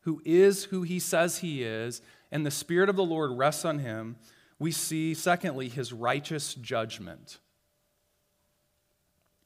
who 0.00 0.20
is 0.24 0.64
who 0.64 0.82
he 0.82 0.98
says 0.98 1.38
he 1.38 1.62
is, 1.62 2.02
and 2.30 2.44
the 2.44 2.50
Spirit 2.50 2.88
of 2.88 2.96
the 2.96 3.04
Lord 3.04 3.30
rests 3.32 3.64
on 3.64 3.78
him, 3.78 4.16
we 4.58 4.72
see, 4.72 5.14
secondly, 5.14 5.68
his 5.68 5.92
righteous 5.92 6.54
judgment. 6.54 7.38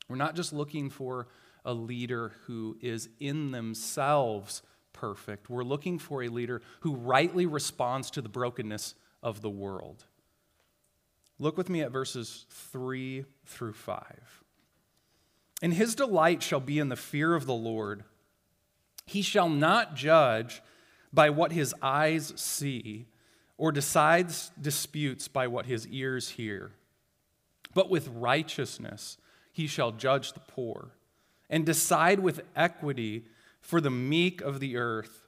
We're 0.09 0.17
not 0.17 0.37
just 0.37 0.53
looking 0.53 0.91
for 0.91 1.29
a 1.67 1.75
leader 1.75 2.33
who 2.47 2.79
is 2.81 3.11
in 3.21 3.51
themselves 3.51 4.63
perfect. 4.95 5.51
We're 5.51 5.65
looking 5.65 5.99
for 5.99 6.23
a 6.23 6.29
leader 6.29 6.63
who 6.81 6.95
rightly 6.95 7.45
responds 7.45 8.11
to 8.13 8.23
the 8.23 8.31
brokenness 8.31 8.95
of 9.23 9.43
the 9.43 9.51
world. 9.51 10.05
Look 11.39 11.59
with 11.59 11.69
me 11.69 11.83
at 11.83 11.91
verses 11.91 12.47
3 12.49 13.27
through 13.45 13.75
5. 13.75 14.45
And 15.61 15.75
his 15.75 15.95
delight 15.95 16.43
shall 16.43 16.61
be 16.61 16.79
in 16.79 16.89
the 16.89 16.97
fear 16.97 17.35
of 17.35 17.47
the 17.47 17.55
Lord. 17.55 18.05
He 19.05 19.21
shall 19.21 19.49
not 19.49 19.95
judge 19.95 20.63
by 21.13 21.31
what 21.31 21.53
his 21.53 21.75
eyes 21.83 22.33
see, 22.37 23.07
or 23.59 23.73
decides 23.73 24.51
disputes 24.61 25.29
by 25.29 25.47
what 25.47 25.67
his 25.67 25.87
ears 25.89 26.31
hear. 26.31 26.73
But 27.75 27.91
with 27.91 28.09
righteousness 28.09 29.19
he 29.53 29.67
shall 29.67 29.93
judge 29.93 30.33
the 30.33 30.41
poor, 30.41 30.91
and 31.49 31.65
decide 31.65 32.21
with 32.21 32.43
equity 32.55 33.25
for 33.61 33.81
the 33.81 33.91
meek 33.91 34.41
of 34.41 34.61
the 34.61 34.77
earth. 34.77 35.23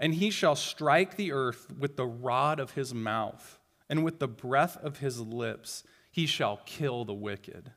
And 0.00 0.14
he 0.14 0.30
shall 0.30 0.54
strike 0.54 1.16
the 1.16 1.32
earth 1.32 1.72
with 1.76 1.96
the 1.96 2.06
rod 2.06 2.60
of 2.60 2.72
his 2.72 2.94
mouth, 2.94 3.58
and 3.88 4.04
with 4.04 4.18
the 4.18 4.28
breath 4.28 4.76
of 4.76 4.98
his 4.98 5.20
lips 5.20 5.82
he 6.10 6.26
shall 6.26 6.60
kill 6.66 7.04
the 7.04 7.14
wicked. 7.14 7.72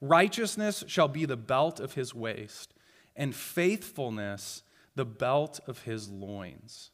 Righteousness 0.00 0.84
shall 0.86 1.08
be 1.08 1.24
the 1.24 1.36
belt 1.36 1.80
of 1.80 1.94
his 1.94 2.14
waist, 2.14 2.74
and 3.16 3.34
faithfulness 3.34 4.62
the 4.94 5.06
belt 5.06 5.60
of 5.66 5.82
his 5.82 6.10
loins. 6.10 6.90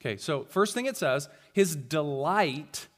Okay, 0.00 0.18
so 0.18 0.44
first 0.44 0.74
thing 0.74 0.86
it 0.86 0.96
says, 0.96 1.28
his 1.54 1.74
delight 1.74 2.88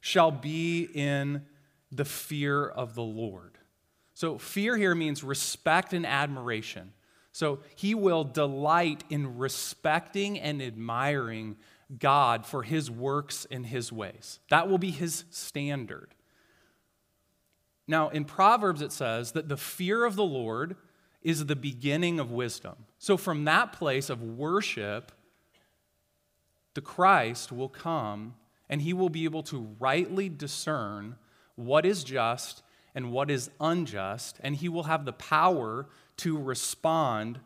shall 0.00 0.30
be 0.30 0.88
in 0.94 1.44
the 1.92 2.04
fear 2.04 2.66
of 2.66 2.94
the 2.94 3.02
Lord. 3.02 3.57
So 4.18 4.36
fear 4.36 4.76
here 4.76 4.96
means 4.96 5.22
respect 5.22 5.92
and 5.92 6.04
admiration. 6.04 6.92
So 7.30 7.60
he 7.76 7.94
will 7.94 8.24
delight 8.24 9.04
in 9.10 9.38
respecting 9.38 10.40
and 10.40 10.60
admiring 10.60 11.56
God 12.00 12.44
for 12.44 12.64
his 12.64 12.90
works 12.90 13.46
and 13.48 13.64
his 13.64 13.92
ways. 13.92 14.40
That 14.50 14.68
will 14.68 14.78
be 14.78 14.90
his 14.90 15.22
standard. 15.30 16.16
Now, 17.86 18.08
in 18.08 18.24
Proverbs, 18.24 18.82
it 18.82 18.90
says 18.90 19.30
that 19.32 19.48
the 19.48 19.56
fear 19.56 20.04
of 20.04 20.16
the 20.16 20.24
Lord 20.24 20.74
is 21.22 21.46
the 21.46 21.54
beginning 21.54 22.18
of 22.18 22.32
wisdom. 22.32 22.74
So, 22.98 23.16
from 23.16 23.44
that 23.44 23.72
place 23.72 24.10
of 24.10 24.20
worship, 24.20 25.12
the 26.74 26.80
Christ 26.80 27.52
will 27.52 27.68
come 27.68 28.34
and 28.68 28.82
he 28.82 28.92
will 28.92 29.10
be 29.10 29.22
able 29.22 29.44
to 29.44 29.76
rightly 29.78 30.28
discern 30.28 31.14
what 31.54 31.86
is 31.86 32.02
just 32.02 32.64
and 32.98 33.12
what 33.12 33.30
is 33.30 33.48
unjust, 33.60 34.40
and 34.40 34.56
he 34.56 34.68
will 34.68 34.82
have 34.82 35.04
the 35.04 35.12
power 35.12 35.86
to 36.16 36.36
respond 36.36 37.38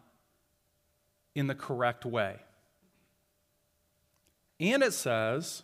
in 1.34 1.46
the 1.46 1.54
correct 1.54 2.06
way. 2.06 2.36
And 4.58 4.82
it 4.82 4.94
says, 4.94 5.62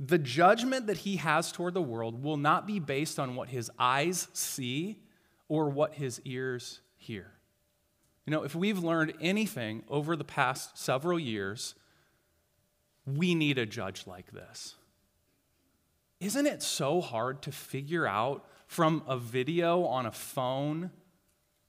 the 0.00 0.16
judgment 0.16 0.86
that 0.86 0.96
he 0.96 1.16
has 1.16 1.52
toward 1.52 1.74
the 1.74 1.82
world 1.82 2.22
will 2.22 2.38
not 2.38 2.66
be 2.66 2.78
based 2.78 3.18
on 3.18 3.34
what 3.34 3.50
his 3.50 3.70
eyes 3.78 4.28
see 4.32 4.96
or 5.48 5.68
what 5.68 5.92
his 5.92 6.22
ears 6.24 6.80
hear. 6.96 7.30
You 8.24 8.30
know, 8.30 8.42
if 8.42 8.54
we've 8.54 8.78
learned 8.78 9.12
anything 9.20 9.82
over 9.90 10.16
the 10.16 10.24
past 10.24 10.78
several 10.78 11.20
years, 11.20 11.74
we 13.04 13.34
need 13.34 13.58
a 13.58 13.66
judge 13.66 14.06
like 14.06 14.32
this. 14.32 14.76
Isn't 16.20 16.46
it 16.46 16.62
so 16.62 17.02
hard 17.02 17.42
to 17.42 17.52
figure 17.52 18.06
out 18.06 18.46
from 18.68 19.02
a 19.08 19.18
video 19.18 19.84
on 19.84 20.06
a 20.06 20.12
phone 20.12 20.90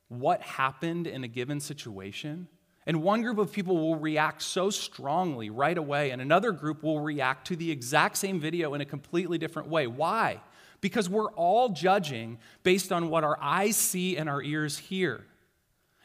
what 0.10 0.42
happened 0.42 1.08
in 1.08 1.24
a 1.24 1.28
given 1.28 1.60
situation? 1.60 2.48
And 2.86 3.04
one 3.04 3.22
group 3.22 3.38
of 3.38 3.52
people 3.52 3.78
will 3.78 3.96
react 3.96 4.42
so 4.42 4.70
strongly 4.70 5.50
right 5.50 5.78
away, 5.78 6.10
and 6.10 6.22
another 6.22 6.52
group 6.52 6.84
will 6.84 7.00
react 7.00 7.48
to 7.48 7.56
the 7.56 7.72
exact 7.72 8.18
same 8.18 8.40
video 8.40 8.74
in 8.74 8.82
a 8.82 8.86
completely 8.86 9.38
different 9.38 9.70
way. 9.70 9.86
Why? 9.86 10.42
Because 10.82 11.08
we're 11.08 11.32
all 11.34 11.70
judging 11.70 12.40
based 12.64 12.92
on 12.92 13.10
what 13.10 13.24
our 13.24 13.38
eyes 13.40 13.78
see 13.78 14.18
and 14.18 14.28
our 14.28 14.42
ears 14.42 14.78
hear. 14.78 15.26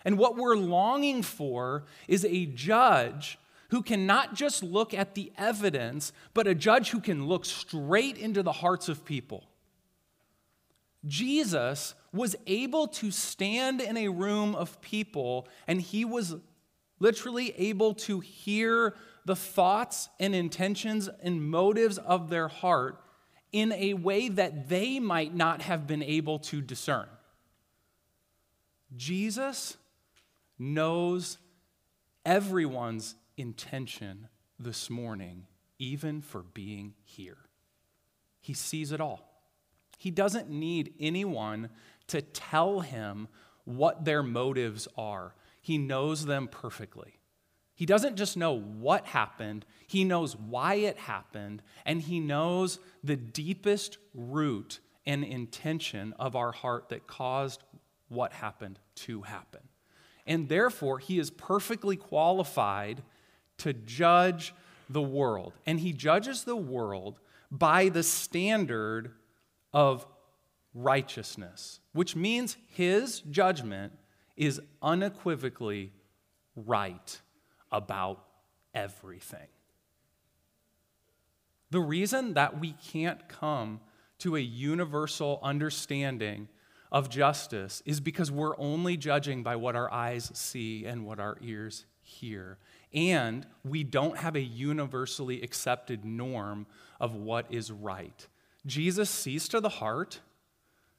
And 0.04 0.18
what 0.18 0.36
we're 0.36 0.56
longing 0.56 1.22
for 1.22 1.84
is 2.06 2.26
a 2.26 2.44
judge 2.46 3.38
who 3.70 3.82
can 3.82 4.06
not 4.06 4.34
just 4.34 4.62
look 4.62 4.92
at 4.92 5.14
the 5.14 5.32
evidence, 5.38 6.12
but 6.34 6.46
a 6.46 6.54
judge 6.54 6.90
who 6.90 7.00
can 7.00 7.26
look 7.26 7.46
straight 7.46 8.18
into 8.18 8.42
the 8.42 8.52
hearts 8.52 8.90
of 8.90 9.06
people. 9.06 9.44
Jesus 11.06 11.94
was 12.12 12.36
able 12.46 12.88
to 12.88 13.10
stand 13.10 13.80
in 13.80 13.96
a 13.96 14.08
room 14.08 14.54
of 14.54 14.80
people 14.80 15.48
and 15.66 15.80
he 15.80 16.04
was 16.04 16.36
literally 16.98 17.52
able 17.58 17.94
to 17.94 18.20
hear 18.20 18.94
the 19.24 19.36
thoughts 19.36 20.08
and 20.20 20.34
intentions 20.34 21.08
and 21.22 21.42
motives 21.42 21.98
of 21.98 22.30
their 22.30 22.48
heart 22.48 23.00
in 23.52 23.72
a 23.72 23.94
way 23.94 24.28
that 24.28 24.68
they 24.68 24.98
might 24.98 25.34
not 25.34 25.62
have 25.62 25.86
been 25.86 26.02
able 26.02 26.38
to 26.38 26.60
discern. 26.60 27.06
Jesus 28.96 29.76
knows 30.58 31.38
everyone's 32.24 33.16
intention 33.36 34.28
this 34.58 34.88
morning, 34.88 35.46
even 35.78 36.20
for 36.20 36.42
being 36.42 36.94
here. 37.04 37.38
He 38.40 38.54
sees 38.54 38.92
it 38.92 39.00
all. 39.00 39.33
He 40.04 40.10
doesn't 40.10 40.50
need 40.50 40.92
anyone 41.00 41.70
to 42.08 42.20
tell 42.20 42.80
him 42.80 43.26
what 43.64 44.04
their 44.04 44.22
motives 44.22 44.86
are. 44.98 45.34
He 45.62 45.78
knows 45.78 46.26
them 46.26 46.46
perfectly. 46.46 47.20
He 47.74 47.86
doesn't 47.86 48.16
just 48.16 48.36
know 48.36 48.52
what 48.52 49.06
happened, 49.06 49.64
he 49.86 50.04
knows 50.04 50.36
why 50.36 50.74
it 50.74 50.98
happened, 50.98 51.62
and 51.86 52.02
he 52.02 52.20
knows 52.20 52.80
the 53.02 53.16
deepest 53.16 53.96
root 54.12 54.80
and 55.06 55.24
intention 55.24 56.12
of 56.18 56.36
our 56.36 56.52
heart 56.52 56.90
that 56.90 57.06
caused 57.06 57.64
what 58.08 58.34
happened 58.34 58.78
to 58.96 59.22
happen. 59.22 59.62
And 60.26 60.50
therefore, 60.50 60.98
he 60.98 61.18
is 61.18 61.30
perfectly 61.30 61.96
qualified 61.96 63.02
to 63.56 63.72
judge 63.72 64.52
the 64.90 65.00
world. 65.00 65.54
And 65.64 65.80
he 65.80 65.94
judges 65.94 66.44
the 66.44 66.56
world 66.56 67.20
by 67.50 67.88
the 67.88 68.02
standard 68.02 69.14
of 69.74 70.06
righteousness, 70.72 71.80
which 71.92 72.16
means 72.16 72.56
his 72.68 73.20
judgment 73.20 73.92
is 74.36 74.60
unequivocally 74.80 75.92
right 76.56 77.20
about 77.70 78.24
everything. 78.72 79.48
The 81.70 81.80
reason 81.80 82.34
that 82.34 82.60
we 82.60 82.72
can't 82.72 83.28
come 83.28 83.80
to 84.20 84.36
a 84.36 84.40
universal 84.40 85.40
understanding 85.42 86.48
of 86.92 87.10
justice 87.10 87.82
is 87.84 88.00
because 88.00 88.30
we're 88.30 88.56
only 88.58 88.96
judging 88.96 89.42
by 89.42 89.56
what 89.56 89.74
our 89.74 89.92
eyes 89.92 90.30
see 90.34 90.86
and 90.86 91.04
what 91.04 91.18
our 91.18 91.36
ears 91.42 91.84
hear. 92.00 92.58
And 92.92 93.44
we 93.64 93.82
don't 93.82 94.16
have 94.16 94.36
a 94.36 94.40
universally 94.40 95.42
accepted 95.42 96.04
norm 96.04 96.66
of 97.00 97.16
what 97.16 97.46
is 97.50 97.72
right. 97.72 98.28
Jesus 98.66 99.10
sees 99.10 99.48
to 99.48 99.60
the 99.60 99.68
heart 99.68 100.20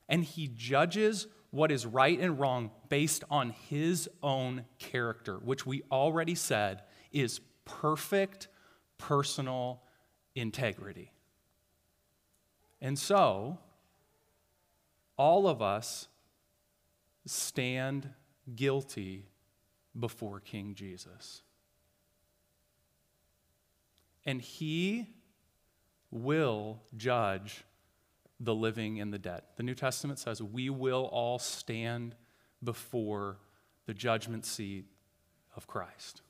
and 0.07 0.23
he 0.23 0.47
judges 0.47 1.27
what 1.51 1.71
is 1.71 1.85
right 1.85 2.19
and 2.19 2.39
wrong 2.39 2.69
based 2.89 3.23
on 3.29 3.51
his 3.69 4.09
own 4.21 4.65
character, 4.77 5.37
which 5.37 5.65
we 5.65 5.83
already 5.91 6.35
said 6.35 6.83
is 7.11 7.39
perfect 7.63 8.47
personal 8.97 9.81
integrity. 10.35 11.11
And 12.81 12.99
so, 12.99 13.57
all 15.17 15.47
of 15.47 15.61
us 15.61 16.07
stand 17.25 18.09
guilty 18.53 19.25
before 19.97 20.39
King 20.41 20.75
Jesus. 20.75 21.41
And 24.25 24.41
he 24.41 25.07
will 26.15 26.81
judge 26.95 27.65
the 28.39 28.55
living 28.55 28.99
and 29.01 29.13
the 29.13 29.19
dead. 29.19 29.41
The 29.57 29.63
New 29.63 29.75
Testament 29.75 30.19
says 30.19 30.41
we 30.41 30.69
will 30.69 31.09
all 31.11 31.39
stand 31.39 32.15
before 32.63 33.37
the 33.85 33.93
judgment 33.93 34.45
seat 34.45 34.85
of 35.55 35.67
Christ, 35.67 36.21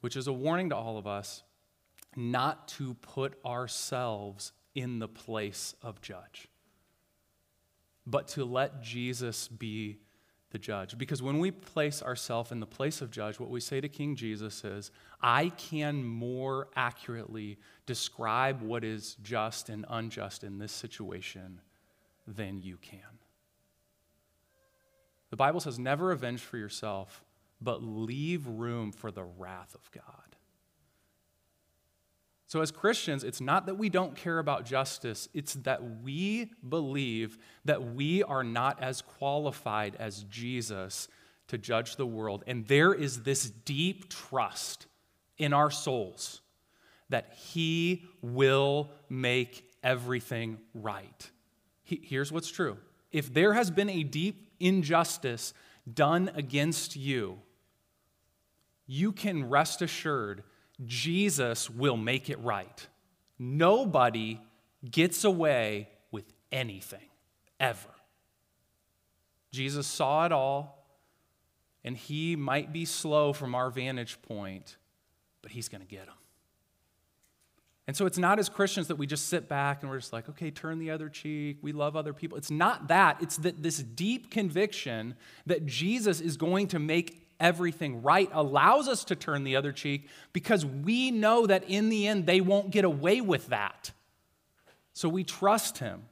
which 0.00 0.16
is 0.16 0.26
a 0.26 0.32
warning 0.32 0.70
to 0.70 0.76
all 0.76 0.96
of 0.96 1.06
us 1.06 1.42
not 2.16 2.68
to 2.68 2.94
put 2.94 3.38
ourselves 3.44 4.52
in 4.74 4.98
the 4.98 5.08
place 5.08 5.74
of 5.82 6.00
judge, 6.00 6.48
but 8.06 8.28
to 8.28 8.44
let 8.44 8.82
Jesus 8.82 9.48
be 9.48 9.98
the 10.50 10.58
judge. 10.58 10.98
Because 10.98 11.22
when 11.22 11.38
we 11.38 11.50
place 11.50 12.02
ourselves 12.02 12.50
in 12.50 12.60
the 12.60 12.66
place 12.66 13.00
of 13.00 13.10
judge, 13.10 13.38
what 13.38 13.50
we 13.50 13.60
say 13.60 13.80
to 13.80 13.88
King 13.88 14.16
Jesus 14.16 14.64
is, 14.64 14.90
I 15.22 15.50
can 15.50 16.04
more 16.04 16.68
accurately 16.74 17.58
describe 17.86 18.62
what 18.62 18.84
is 18.84 19.16
just 19.22 19.68
and 19.68 19.86
unjust 19.88 20.44
in 20.44 20.58
this 20.58 20.72
situation 20.72 21.60
than 22.26 22.60
you 22.60 22.78
can. 22.78 23.00
The 25.30 25.36
Bible 25.36 25.60
says, 25.60 25.78
never 25.78 26.10
avenge 26.10 26.40
for 26.40 26.56
yourself, 26.56 27.24
but 27.60 27.82
leave 27.82 28.46
room 28.46 28.90
for 28.90 29.10
the 29.10 29.24
wrath 29.24 29.74
of 29.74 29.90
God. 29.92 30.19
So, 32.50 32.62
as 32.62 32.72
Christians, 32.72 33.22
it's 33.22 33.40
not 33.40 33.66
that 33.66 33.76
we 33.76 33.88
don't 33.88 34.16
care 34.16 34.40
about 34.40 34.64
justice, 34.66 35.28
it's 35.32 35.54
that 35.54 36.02
we 36.02 36.50
believe 36.68 37.38
that 37.64 37.94
we 37.94 38.24
are 38.24 38.42
not 38.42 38.82
as 38.82 39.02
qualified 39.02 39.94
as 40.00 40.24
Jesus 40.24 41.06
to 41.46 41.58
judge 41.58 41.94
the 41.94 42.06
world. 42.06 42.42
And 42.48 42.66
there 42.66 42.92
is 42.92 43.22
this 43.22 43.48
deep 43.48 44.10
trust 44.10 44.88
in 45.38 45.52
our 45.52 45.70
souls 45.70 46.40
that 47.08 47.32
He 47.34 48.02
will 48.20 48.90
make 49.08 49.70
everything 49.84 50.58
right. 50.74 51.30
He, 51.84 52.00
here's 52.02 52.32
what's 52.32 52.50
true 52.50 52.78
if 53.12 53.32
there 53.32 53.54
has 53.54 53.70
been 53.70 53.88
a 53.88 54.02
deep 54.02 54.50
injustice 54.58 55.54
done 55.94 56.32
against 56.34 56.96
you, 56.96 57.38
you 58.88 59.12
can 59.12 59.48
rest 59.48 59.82
assured 59.82 60.42
Jesus 60.86 61.68
will 61.68 61.96
make 61.96 62.30
it 62.30 62.38
right. 62.40 62.86
Nobody 63.38 64.40
gets 64.88 65.24
away 65.24 65.88
with 66.10 66.32
anything, 66.52 67.08
ever. 67.58 67.88
Jesus 69.50 69.86
saw 69.86 70.26
it 70.26 70.32
all, 70.32 70.86
and 71.84 71.96
he 71.96 72.36
might 72.36 72.72
be 72.72 72.84
slow 72.84 73.32
from 73.32 73.54
our 73.54 73.70
vantage 73.70 74.20
point, 74.22 74.76
but 75.42 75.50
he's 75.50 75.68
going 75.68 75.80
to 75.80 75.86
get 75.86 76.06
them. 76.06 76.14
And 77.86 77.96
so 77.96 78.06
it's 78.06 78.18
not 78.18 78.38
as 78.38 78.48
Christians 78.48 78.86
that 78.86 78.96
we 78.96 79.06
just 79.08 79.28
sit 79.28 79.48
back 79.48 79.82
and 79.82 79.90
we're 79.90 79.98
just 79.98 80.12
like, 80.12 80.28
okay, 80.28 80.52
turn 80.52 80.78
the 80.78 80.92
other 80.92 81.08
cheek. 81.08 81.58
We 81.60 81.72
love 81.72 81.96
other 81.96 82.12
people. 82.12 82.38
It's 82.38 82.50
not 82.50 82.86
that. 82.86 83.20
It's 83.20 83.38
that 83.38 83.64
this 83.64 83.78
deep 83.78 84.30
conviction 84.30 85.16
that 85.46 85.66
Jesus 85.66 86.20
is 86.20 86.36
going 86.36 86.68
to 86.68 86.78
make 86.78 87.19
everything 87.40 88.02
right 88.02 88.30
allows 88.32 88.86
us 88.86 89.04
to 89.04 89.16
turn 89.16 89.44
the 89.44 89.56
other 89.56 89.72
cheek 89.72 90.08
because 90.32 90.64
we 90.64 91.10
know 91.10 91.46
that 91.46 91.64
in 91.68 91.88
the 91.88 92.06
end 92.06 92.26
they 92.26 92.40
won't 92.40 92.70
get 92.70 92.84
away 92.84 93.20
with 93.20 93.48
that. 93.48 93.92
So 94.92 95.08
we 95.08 95.24
trust 95.24 95.78
him. 95.78 96.02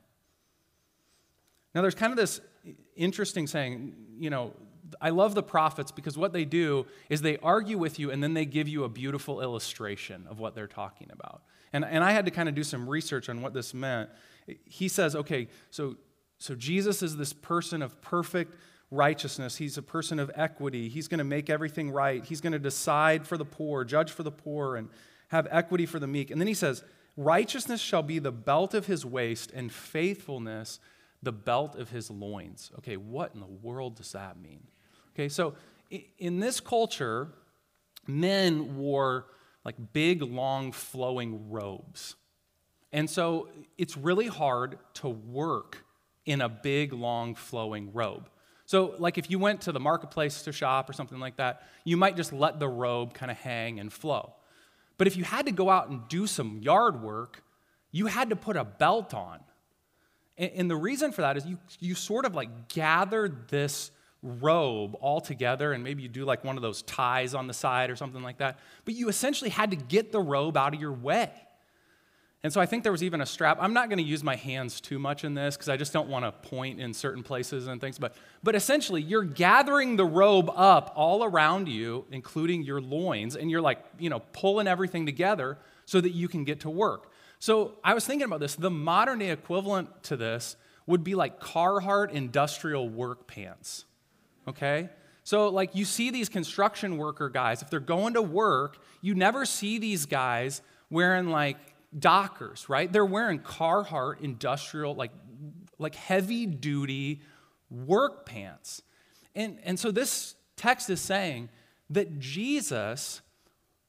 Now, 1.75 1.83
there's 1.83 1.95
kind 1.95 2.13
of 2.13 2.17
this 2.17 2.41
interesting 2.97 3.47
saying, 3.47 3.95
you 4.19 4.31
know, 4.31 4.55
I 5.01 5.11
love 5.11 5.35
the 5.35 5.43
prophets 5.43 5.93
because 5.93 6.17
what 6.17 6.33
they 6.33 6.45
do 6.45 6.87
is 7.09 7.21
they 7.21 7.37
argue 7.39 7.79
with 7.79 7.99
you 7.99 8.11
and 8.11 8.23
then 8.23 8.35
they 8.35 8.47
give 8.47 8.69
you 8.69 8.85
a 8.85 8.89
beautiful 8.89 9.41
illustration 9.41 10.27
of 10.29 10.39
what 10.39 10.55
they're 10.55 10.67
talking 10.67 11.09
about. 11.13 11.43
And, 11.73 11.85
and 11.85 12.03
I 12.03 12.13
had 12.13 12.25
to 12.25 12.31
kind 12.31 12.49
of 12.49 12.55
do 12.55 12.65
some 12.65 12.89
research 12.89 13.29
on 13.29 13.43
what 13.43 13.53
this 13.53 13.75
meant. 13.75 14.09
He 14.65 14.89
says, 14.89 15.15
okay, 15.15 15.49
so, 15.71 15.97
so 16.39 16.55
Jesus 16.55 17.03
is 17.03 17.17
this 17.17 17.33
person 17.33 17.83
of 17.83 18.01
perfect 18.01 18.55
righteousness. 18.91 19.57
He's 19.57 19.79
a 19.79 19.83
person 19.83 20.19
of 20.19 20.31
equity. 20.35 20.89
He's 20.89 21.09
going 21.09 21.19
to 21.19 21.25
make 21.25 21.51
everything 21.51 21.91
right. 21.91 22.25
He's 22.25 22.41
going 22.41 22.53
to 22.53 22.59
decide 22.59 23.27
for 23.27 23.37
the 23.37 23.45
poor, 23.45 23.85
judge 23.85 24.11
for 24.11 24.23
the 24.23 24.31
poor, 24.31 24.77
and 24.77 24.89
have 25.29 25.47
equity 25.51 25.87
for 25.87 25.99
the 25.99 26.07
meek. 26.07 26.31
And 26.31 26.41
then 26.41 26.49
he 26.49 26.55
says, 26.55 26.83
Righteousness 27.17 27.81
shall 27.81 28.05
be 28.05 28.21
the 28.21 28.31
belt 28.31 28.75
of 28.75 28.87
his 28.87 29.05
waist, 29.05 29.51
and 29.53 29.73
faithfulness 29.73 30.79
the 31.21 31.33
belt 31.33 31.75
of 31.75 31.91
his 31.91 32.11
loins. 32.11 32.71
Okay, 32.79 32.97
what 32.97 33.35
in 33.35 33.41
the 33.41 33.47
world 33.47 33.97
does 33.97 34.13
that 34.13 34.41
mean? 34.41 34.63
Okay, 35.15 35.29
so 35.29 35.55
in 36.19 36.39
this 36.39 36.61
culture, 36.61 37.29
men 38.07 38.77
wore 38.77 39.27
like 39.65 39.75
big, 39.93 40.23
long, 40.23 40.71
flowing 40.71 41.51
robes. 41.51 42.15
And 42.93 43.11
so 43.11 43.49
it's 43.77 43.97
really 43.97 44.29
hard 44.29 44.79
to 44.95 45.09
work 45.09 45.85
in 46.25 46.41
a 46.41 46.49
big, 46.49 46.93
long, 46.93 47.35
flowing 47.35 47.93
robe. 47.93 48.31
So, 48.69 48.95
like 48.99 49.17
if 49.17 49.31
you 49.31 49.39
went 49.39 49.63
to 49.63 49.73
the 49.73 49.81
marketplace 49.81 50.43
to 50.43 50.53
shop 50.53 50.91
or 50.91 50.93
something 50.93 51.19
like 51.19 51.37
that, 51.37 51.63
you 51.85 51.97
might 51.97 52.17
just 52.17 52.35
let 52.35 52.61
the 52.61 52.69
robe 52.69 53.15
kind 53.15 53.31
of 53.31 53.39
hang 53.39 53.81
and 53.81 53.91
flow. 53.91 54.35
But 54.99 55.07
if 55.07 55.17
you 55.17 55.25
had 55.25 55.47
to 55.47 55.53
go 55.53 55.71
out 55.71 55.89
and 55.89 56.07
do 56.09 56.27
some 56.27 56.59
yard 56.59 57.03
work, 57.03 57.43
you 57.93 58.09
had 58.09 58.29
to 58.29 58.37
put 58.37 58.59
a 58.59 58.65
belt 58.65 59.15
on. 59.15 59.41
And, 60.37 60.71
the 60.71 60.77
reason 60.77 61.13
for 61.13 61.23
that 61.23 61.39
is 61.39 61.47
you, 61.47 61.57
you 61.81 61.95
sort 61.95 62.27
of 62.27 62.35
like 62.35 62.69
gathered 62.69 63.49
this 63.49 63.91
robe 64.23 64.97
all 65.01 65.23
together, 65.23 65.73
and 65.73 65.83
maybe 65.83 66.03
you 66.03 66.09
do 66.11 66.27
like 66.27 66.45
one 66.45 66.57
of 66.57 66.63
those 66.63 66.83
ties 66.83 67.35
on 67.35 67.47
the 67.47 67.55
side 67.55 67.89
or 67.89 67.97
something 67.97 68.23
like 68.23 68.37
that. 68.37 68.59
But 68.85 68.93
you 68.93 69.09
essentially 69.09 69.49
had 69.49 69.71
to 69.71 69.79
get 69.79 70.13
the 70.13 70.21
robe 70.21 70.59
out 70.59 70.75
of 70.75 70.81
your 70.81 70.93
way. 70.93 71.31
And 72.45 72.53
so 72.53 72.61
I 72.61 72.67
think 72.67 72.85
there 72.85 72.93
was 72.93 73.03
even 73.03 73.21
a 73.21 73.27
strap. 73.27 73.59
I'm 73.61 73.73
not 73.73 73.89
going 73.89 73.99
to 73.99 74.05
use 74.05 74.23
my 74.23 74.37
hands 74.37 74.81
too 74.81 75.01
much 75.01 75.25
in 75.25 75.35
this 75.35 75.57
because 75.57 75.69
I 75.69 75.77
just 75.77 75.93
don't 75.93 76.09
want 76.09 76.25
to 76.25 76.49
point 76.49 76.81
in 76.81 76.95
certain 76.95 77.25
places 77.25 77.67
and 77.67 77.81
things. 77.81 77.99
But, 77.99 78.15
but 78.45 78.55
essentially, 78.55 79.03
you're 79.03 79.25
gathering 79.25 79.97
the 79.97 80.05
robe 80.05 80.49
up 80.55 80.93
all 80.95 81.25
around 81.25 81.69
you, 81.69 82.05
including 82.13 82.63
your 82.63 82.81
loins, 82.81 83.35
and 83.35 83.51
you're 83.51 83.61
like, 83.61 83.85
you 83.99 84.09
know, 84.09 84.21
pulling 84.33 84.69
everything 84.69 85.05
together 85.05 85.59
so 85.85 86.01
that 86.01 86.11
you 86.11 86.29
can 86.29 86.45
get 86.45 86.61
to 86.61 86.71
work. 86.71 87.11
So 87.41 87.75
I 87.83 87.95
was 87.95 88.07
thinking 88.07 88.25
about 88.25 88.39
this. 88.39 88.55
The 88.55 88.71
modern 88.71 89.19
day 89.19 89.31
equivalent 89.31 90.05
to 90.05 90.17
this 90.17 90.57
would 90.87 91.03
be 91.03 91.17
like 91.17 91.41
Carhartt 91.41 92.13
industrial 92.13 92.89
work 92.89 93.27
pants. 93.27 93.85
Okay? 94.47 94.91
So, 95.25 95.49
like, 95.49 95.75
you 95.75 95.85
see 95.85 96.11
these 96.11 96.29
construction 96.29 96.97
worker 96.97 97.29
guys, 97.29 97.63
if 97.63 97.69
they're 97.69 97.81
going 97.81 98.15
to 98.15 98.23
work, 98.23 98.79
you 99.03 99.15
never 99.15 99.45
see 99.45 99.79
these 99.79 100.07
guys 100.07 100.63
wearing 100.89 101.29
like 101.31 101.59
dockers, 101.97 102.69
right? 102.69 102.93
They're 102.93 103.05
wearing 103.05 103.41
Carhartt 103.41 104.21
industrial, 104.21 104.95
like, 104.95 105.13
like 105.79 105.95
heavy 105.95 106.47
duty 106.47 107.23
work 107.71 108.27
pants. 108.27 108.83
And, 109.35 109.59
and 109.63 109.79
so 109.79 109.91
this 109.91 110.35
text 110.57 110.91
is 110.91 111.01
saying 111.01 111.49
that 111.91 112.19
Jesus 112.19 113.21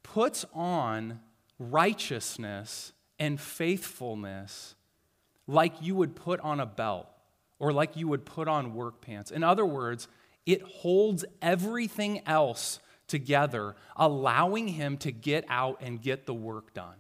puts 0.04 0.46
on 0.54 1.20
righteousness 1.58 2.94
and 3.20 3.40
faithfulness 3.40 4.76
like 5.48 5.82
you 5.82 5.96
would 5.96 6.16
put 6.16 6.40
on 6.42 6.60
a 6.60 6.66
belt 6.66 7.08
or 7.58 7.74
like 7.74 7.98
you 7.98 8.08
would 8.08 8.26
put 8.26 8.48
on 8.48 8.74
work 8.74 9.02
pants. 9.02 9.32
In 9.32 9.44
other 9.44 9.66
words, 9.66 10.08
it 10.46 10.62
holds 10.62 11.26
everything 11.42 12.26
else 12.26 12.80
together, 13.08 13.76
allowing 13.96 14.70
him 14.70 14.98
to 14.98 15.12
get 15.12 15.44
out 15.50 15.80
and 15.82 16.02
get 16.02 16.26
the 16.26 16.34
work 16.34 16.74
done. 16.74 16.96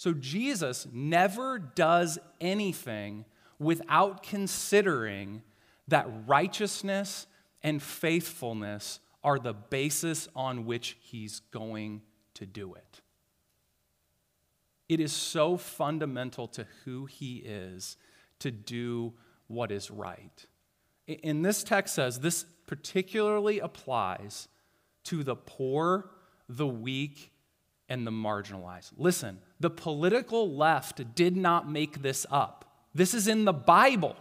So 0.00 0.14
Jesus 0.14 0.88
never 0.94 1.58
does 1.58 2.18
anything 2.40 3.26
without 3.58 4.22
considering 4.22 5.42
that 5.88 6.08
righteousness 6.26 7.26
and 7.62 7.82
faithfulness 7.82 9.00
are 9.22 9.38
the 9.38 9.52
basis 9.52 10.26
on 10.34 10.64
which 10.64 10.96
he's 11.02 11.40
going 11.50 12.00
to 12.32 12.46
do 12.46 12.72
it. 12.72 13.02
It 14.88 15.00
is 15.00 15.12
so 15.12 15.58
fundamental 15.58 16.48
to 16.48 16.66
who 16.86 17.04
he 17.04 17.36
is 17.36 17.98
to 18.38 18.50
do 18.50 19.12
what 19.48 19.70
is 19.70 19.90
right. 19.90 20.46
And 21.22 21.44
this 21.44 21.62
text 21.62 21.94
says 21.94 22.20
this 22.20 22.46
particularly 22.66 23.58
applies 23.58 24.48
to 25.04 25.22
the 25.22 25.36
poor, 25.36 26.08
the 26.48 26.66
weak, 26.66 27.29
and 27.90 28.06
the 28.06 28.10
marginalized. 28.10 28.92
Listen, 28.96 29.38
the 29.58 29.68
political 29.68 30.54
left 30.54 31.14
did 31.14 31.36
not 31.36 31.68
make 31.70 32.00
this 32.00 32.24
up. 32.30 32.64
This 32.94 33.12
is 33.12 33.28
in 33.28 33.44
the 33.44 33.52
Bible. 33.52 34.16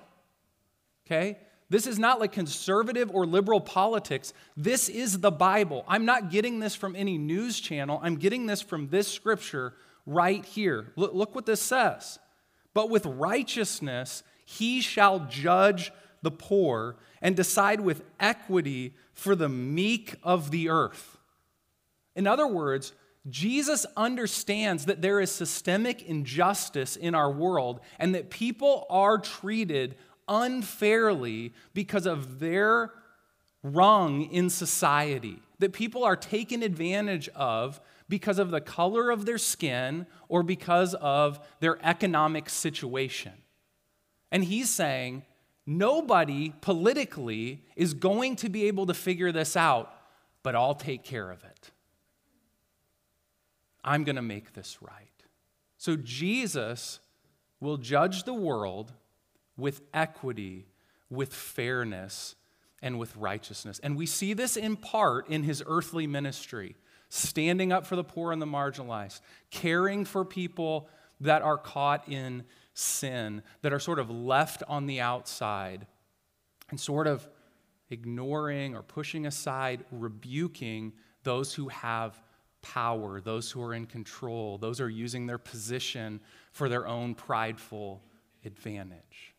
Okay? 1.06 1.38
This 1.70 1.86
is 1.86 2.00
not 2.00 2.20
like 2.20 2.32
conservative 2.32 3.12
or 3.14 3.26
liberal 3.26 3.62
politics. 3.62 4.34
This 4.58 4.90
is 4.90 5.20
the 5.20 5.32
Bible. 5.32 5.86
I'm 5.88 6.04
not 6.04 6.32
getting 6.32 6.60
this 6.60 6.76
from 6.76 6.96
any 6.96 7.18
news 7.18 7.60
channel. 7.60 8.00
I'm 8.02 8.16
getting 8.16 8.48
this 8.48 8.62
from 8.62 8.90
this 8.90 9.08
scripture 9.08 9.76
right 10.06 10.44
here. 10.44 10.92
Look, 10.96 11.14
look 11.14 11.36
what 11.36 11.46
this 11.46 11.62
says. 11.62 12.18
But 12.74 12.90
with 12.90 13.06
righteousness, 13.06 14.24
he 14.46 14.82
shall 14.82 15.20
judge 15.30 15.92
the 16.24 16.32
poor 16.32 16.98
and 17.22 17.36
decide 17.36 17.82
with 17.82 18.02
equity 18.20 18.96
for 19.14 19.36
the 19.36 19.50
meek 19.50 20.16
of 20.24 20.50
the 20.50 20.70
earth. 20.70 21.18
In 22.16 22.26
other 22.26 22.48
words, 22.48 22.94
Jesus 23.30 23.86
understands 23.98 24.86
that 24.86 25.02
there 25.02 25.20
is 25.20 25.32
systemic 25.32 26.02
injustice 26.04 26.96
in 26.96 27.15
our 27.15 27.32
world 27.32 27.80
and 27.98 28.15
that 28.15 28.30
people 28.30 28.86
are 28.89 29.18
treated 29.18 29.96
unfairly 30.28 31.54
because 31.74 32.06
of 32.06 32.39
their 32.39 32.92
rung 33.63 34.24
in 34.24 34.50
society, 34.50 35.42
that 35.60 35.74
people 35.74 36.04
are 36.04 36.15
taken 36.15 36.63
advantage 36.63 37.28
of 37.30 37.82
because 38.08 38.39
of 38.39 38.52
the 38.52 38.62
color 38.62 39.12
of 39.12 39.26
their 39.26 39.38
skin 39.38 40.08
or 40.28 40.44
because 40.44 40.94
of 40.96 41.39
their 41.60 41.78
economic 41.86 42.50
situation. 42.50 43.34
And 44.32 44.44
he's 44.44 44.70
saying 44.70 45.24
nobody 45.65 46.54
politically 46.62 47.63
is 47.76 47.94
going 47.94 48.36
to 48.38 48.50
be 48.50 48.65
able 48.65 48.86
to 48.88 48.94
figure 48.94 49.32
this 49.32 49.56
out, 49.56 49.94
but 50.42 50.56
I'll 50.56 50.76
take 50.76 51.04
care 51.04 51.30
of 51.30 51.44
it. 51.44 51.72
I'm 53.84 54.04
going 54.04 54.15
to 54.15 54.22
make 54.22 54.54
this 54.54 54.82
right. 54.82 55.08
So 55.78 55.96
Jesus 55.96 57.00
will 57.60 57.78
judge 57.78 58.24
the 58.24 58.34
world 58.34 58.94
with 59.58 59.82
equity, 59.94 60.65
with 61.10 61.34
fairness, 61.34 62.36
and 62.82 62.98
with 62.98 63.15
righteousness. 63.15 63.80
And 63.84 63.98
we 63.98 64.06
see 64.06 64.34
this 64.34 64.56
in 64.58 64.76
part 64.76 65.30
in 65.30 65.44
his 65.44 65.63
earthly 65.65 66.08
ministry 66.08 66.76
standing 67.10 67.72
up 67.72 67.86
for 67.86 67.96
the 67.96 68.04
poor 68.04 68.32
and 68.32 68.42
the 68.42 68.46
marginalized, 68.46 69.22
caring 69.50 70.06
for 70.06 70.24
people 70.24 70.88
that 71.20 71.42
are 71.42 71.58
caught 71.58 72.08
in 72.08 72.44
sin, 72.74 73.42
that 73.62 73.74
are 73.74 73.80
sort 73.80 74.00
of 74.00 74.10
left 74.10 74.63
on 74.68 74.86
the 74.86 75.02
outside, 75.02 75.88
and 76.70 76.80
sort 76.80 77.08
of 77.08 77.28
ignoring 77.89 78.76
or 78.76 78.84
pushing 78.84 79.26
aside, 79.26 79.84
rebuking 79.92 80.94
those 81.24 81.54
who 81.54 81.68
have 81.70 82.22
power, 82.62 83.22
those 83.22 83.52
who 83.52 83.62
are 83.62 83.74
in 83.74 83.86
control, 83.86 84.58
those 84.58 84.80
who 84.80 84.86
are 84.86 84.89
using 84.89 85.28
their 85.28 85.38
position 85.38 86.19
for 86.52 86.69
their 86.69 86.88
own 86.88 87.15
prideful 87.15 88.02
advantage. 88.45 89.36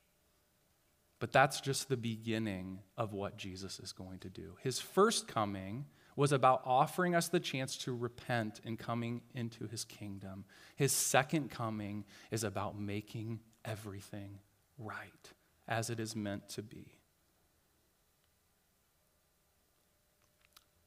But 1.19 1.33
that's 1.33 1.61
just 1.61 1.89
the 1.89 1.97
beginning 1.97 2.81
of 2.97 3.13
what 3.13 3.37
Jesus 3.37 3.79
is 3.79 3.93
going 3.93 4.21
to 4.21 4.31
do. 4.31 4.57
His 4.63 4.81
first 4.81 5.29
coming 5.29 5.85
was 6.17 6.33
about 6.33 6.63
offering 6.65 7.15
us 7.15 7.29
the 7.29 7.41
chance 7.41 7.77
to 7.79 7.95
repent 7.95 8.61
and 8.65 8.79
coming 8.79 9.21
into 9.35 9.67
his 9.67 9.85
kingdom. 9.85 10.45
His 10.77 10.93
second 10.93 11.51
coming 11.51 12.05
is 12.31 12.43
about 12.43 12.79
making 12.79 13.41
everything 13.65 14.39
right 14.79 15.33
as 15.69 15.91
it 15.91 16.01
is 16.01 16.17
meant 16.17 16.49
to 16.51 16.63
be. 16.63 17.00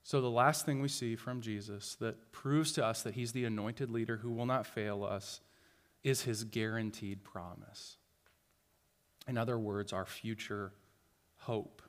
So, 0.06 0.20
the 0.20 0.30
last 0.30 0.66
thing 0.66 0.82
we 0.82 0.90
see 0.90 1.16
from 1.16 1.40
Jesus 1.40 1.96
that 1.96 2.32
proves 2.34 2.74
to 2.74 2.86
us 2.86 3.04
that 3.04 3.16
he's 3.16 3.32
the 3.32 3.46
anointed 3.46 3.90
leader 3.90 4.18
who 4.18 4.32
will 4.32 4.46
not 4.46 4.68
fail 4.68 5.04
us 5.04 5.40
is 6.04 6.24
his 6.24 6.44
guaranteed 6.44 7.24
promise. 7.24 7.96
In 9.28 9.38
other 9.38 9.58
words, 9.58 9.94
our 9.94 10.06
future 10.06 10.74
hope. 11.38 11.82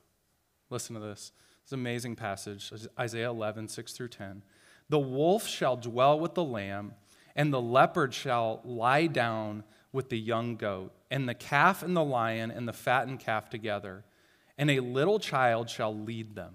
Listen 0.71 0.95
to 0.95 1.01
this. 1.01 1.33
It's 1.63 1.73
an 1.73 1.81
amazing 1.81 2.15
passage 2.15 2.73
Isaiah 2.99 3.31
11, 3.31 3.69
6 3.69 3.93
through 3.93 4.09
10. 4.09 4.43
The 4.91 4.99
wolf 4.99 5.47
shall 5.49 5.77
dwell 5.77 6.21
with 6.21 6.35
the 6.35 6.45
lamb, 6.45 6.93
and 7.35 7.53
the 7.53 7.61
leopard 7.61 8.15
shall 8.15 8.61
lie 8.65 9.07
down 9.07 9.65
with 9.93 10.09
the 10.09 10.19
young 10.19 10.57
goat, 10.57 10.93
and 11.11 11.29
the 11.29 11.35
calf 11.35 11.83
and 11.83 11.97
the 11.97 12.05
lion 12.05 12.51
and 12.51 12.69
the 12.69 12.73
fattened 12.73 13.21
calf 13.21 13.49
together, 13.49 14.05
and 14.59 14.71
a 14.71 14.81
little 14.81 15.19
child 15.19 15.69
shall 15.69 15.97
lead 15.97 16.35
them. 16.35 16.55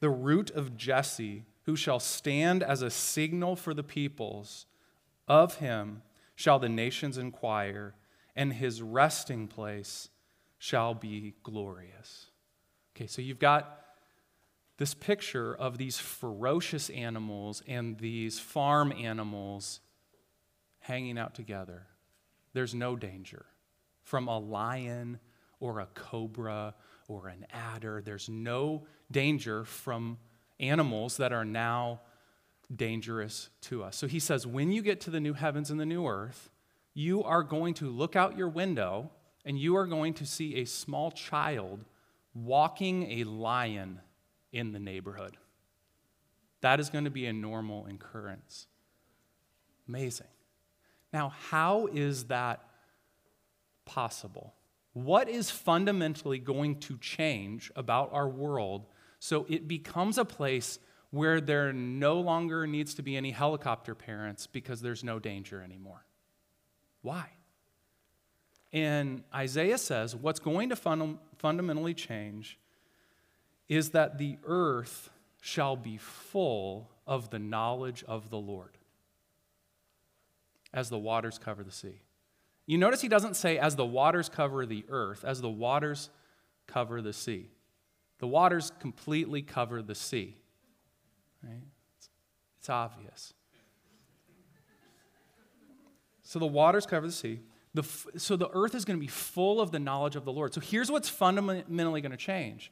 the 0.00 0.10
root 0.10 0.50
of 0.50 0.76
Jesse, 0.76 1.44
who 1.64 1.76
shall 1.76 2.00
stand 2.00 2.62
as 2.62 2.82
a 2.82 2.90
signal 2.90 3.54
for 3.54 3.74
the 3.74 3.84
peoples, 3.84 4.66
of 5.28 5.56
him 5.56 6.02
shall 6.34 6.58
the 6.58 6.68
nations 6.68 7.18
inquire, 7.18 7.94
and 8.34 8.52
his 8.54 8.82
resting 8.82 9.46
place 9.46 10.08
shall 10.58 10.94
be 10.94 11.34
glorious. 11.42 12.26
Okay, 12.96 13.06
so 13.06 13.22
you've 13.22 13.38
got 13.38 13.80
this 14.78 14.94
picture 14.94 15.54
of 15.54 15.76
these 15.76 15.98
ferocious 15.98 16.88
animals 16.90 17.62
and 17.68 17.98
these 17.98 18.40
farm 18.40 18.92
animals 18.92 19.80
hanging 20.80 21.18
out 21.18 21.34
together. 21.34 21.86
There's 22.54 22.74
no 22.74 22.96
danger 22.96 23.44
from 24.02 24.26
a 24.26 24.38
lion 24.38 25.20
or 25.60 25.80
a 25.80 25.86
cobra 25.94 26.74
or 27.10 27.26
an 27.26 27.44
adder. 27.50 28.00
There's 28.04 28.28
no 28.28 28.84
danger 29.10 29.64
from 29.64 30.18
animals 30.60 31.16
that 31.16 31.32
are 31.32 31.44
now 31.44 32.00
dangerous 32.74 33.50
to 33.62 33.82
us. 33.82 33.96
So 33.96 34.06
he 34.06 34.20
says, 34.20 34.46
when 34.46 34.70
you 34.70 34.80
get 34.80 35.00
to 35.02 35.10
the 35.10 35.18
new 35.18 35.32
heavens 35.32 35.72
and 35.72 35.80
the 35.80 35.86
new 35.86 36.06
earth, 36.06 36.50
you 36.94 37.24
are 37.24 37.42
going 37.42 37.74
to 37.74 37.90
look 37.90 38.14
out 38.14 38.38
your 38.38 38.48
window 38.48 39.10
and 39.44 39.58
you 39.58 39.76
are 39.76 39.86
going 39.86 40.14
to 40.14 40.26
see 40.26 40.56
a 40.56 40.64
small 40.64 41.10
child 41.10 41.84
walking 42.32 43.10
a 43.20 43.24
lion 43.24 44.00
in 44.52 44.70
the 44.70 44.78
neighborhood. 44.78 45.36
That 46.60 46.78
is 46.78 46.90
going 46.90 47.04
to 47.04 47.10
be 47.10 47.26
a 47.26 47.32
normal 47.32 47.86
occurrence. 47.86 48.68
Amazing. 49.88 50.28
Now, 51.12 51.30
how 51.50 51.88
is 51.92 52.24
that 52.24 52.62
possible? 53.84 54.54
What 55.04 55.28
is 55.28 55.50
fundamentally 55.50 56.38
going 56.38 56.80
to 56.80 56.98
change 56.98 57.70
about 57.74 58.12
our 58.12 58.28
world 58.28 58.86
so 59.18 59.46
it 59.48 59.66
becomes 59.66 60.18
a 60.18 60.24
place 60.24 60.78
where 61.10 61.40
there 61.40 61.72
no 61.72 62.20
longer 62.20 62.66
needs 62.66 62.94
to 62.94 63.02
be 63.02 63.16
any 63.16 63.30
helicopter 63.30 63.94
parents 63.94 64.46
because 64.46 64.80
there's 64.80 65.02
no 65.02 65.18
danger 65.18 65.62
anymore? 65.62 66.04
Why? 67.02 67.30
And 68.72 69.24
Isaiah 69.34 69.78
says 69.78 70.14
what's 70.14 70.38
going 70.38 70.68
to 70.68 70.76
fund- 70.76 71.18
fundamentally 71.38 71.94
change 71.94 72.58
is 73.68 73.90
that 73.90 74.18
the 74.18 74.36
earth 74.44 75.10
shall 75.40 75.76
be 75.76 75.96
full 75.96 76.90
of 77.06 77.30
the 77.30 77.38
knowledge 77.38 78.04
of 78.06 78.30
the 78.30 78.38
Lord 78.38 78.76
as 80.72 80.90
the 80.90 80.98
waters 80.98 81.38
cover 81.38 81.64
the 81.64 81.72
sea. 81.72 82.02
You 82.70 82.78
notice 82.78 83.00
he 83.00 83.08
doesn't 83.08 83.34
say, 83.34 83.58
as 83.58 83.74
the 83.74 83.84
waters 83.84 84.28
cover 84.28 84.64
the 84.64 84.84
earth, 84.88 85.24
as 85.24 85.40
the 85.40 85.50
waters 85.50 86.08
cover 86.68 87.02
the 87.02 87.12
sea. 87.12 87.50
The 88.20 88.28
waters 88.28 88.70
completely 88.78 89.42
cover 89.42 89.82
the 89.82 89.96
sea. 89.96 90.36
Right? 91.42 91.64
It's, 91.98 92.08
it's 92.60 92.70
obvious. 92.70 93.34
So 96.22 96.38
the 96.38 96.46
waters 96.46 96.86
cover 96.86 97.08
the 97.08 97.12
sea. 97.12 97.40
The, 97.74 97.82
so 98.16 98.36
the 98.36 98.48
earth 98.52 98.76
is 98.76 98.84
going 98.84 98.96
to 98.96 99.04
be 99.04 99.10
full 99.10 99.60
of 99.60 99.72
the 99.72 99.80
knowledge 99.80 100.14
of 100.14 100.24
the 100.24 100.32
Lord. 100.32 100.54
So 100.54 100.60
here's 100.60 100.92
what's 100.92 101.08
fundamentally 101.08 102.00
going 102.00 102.12
to 102.12 102.16
change 102.16 102.70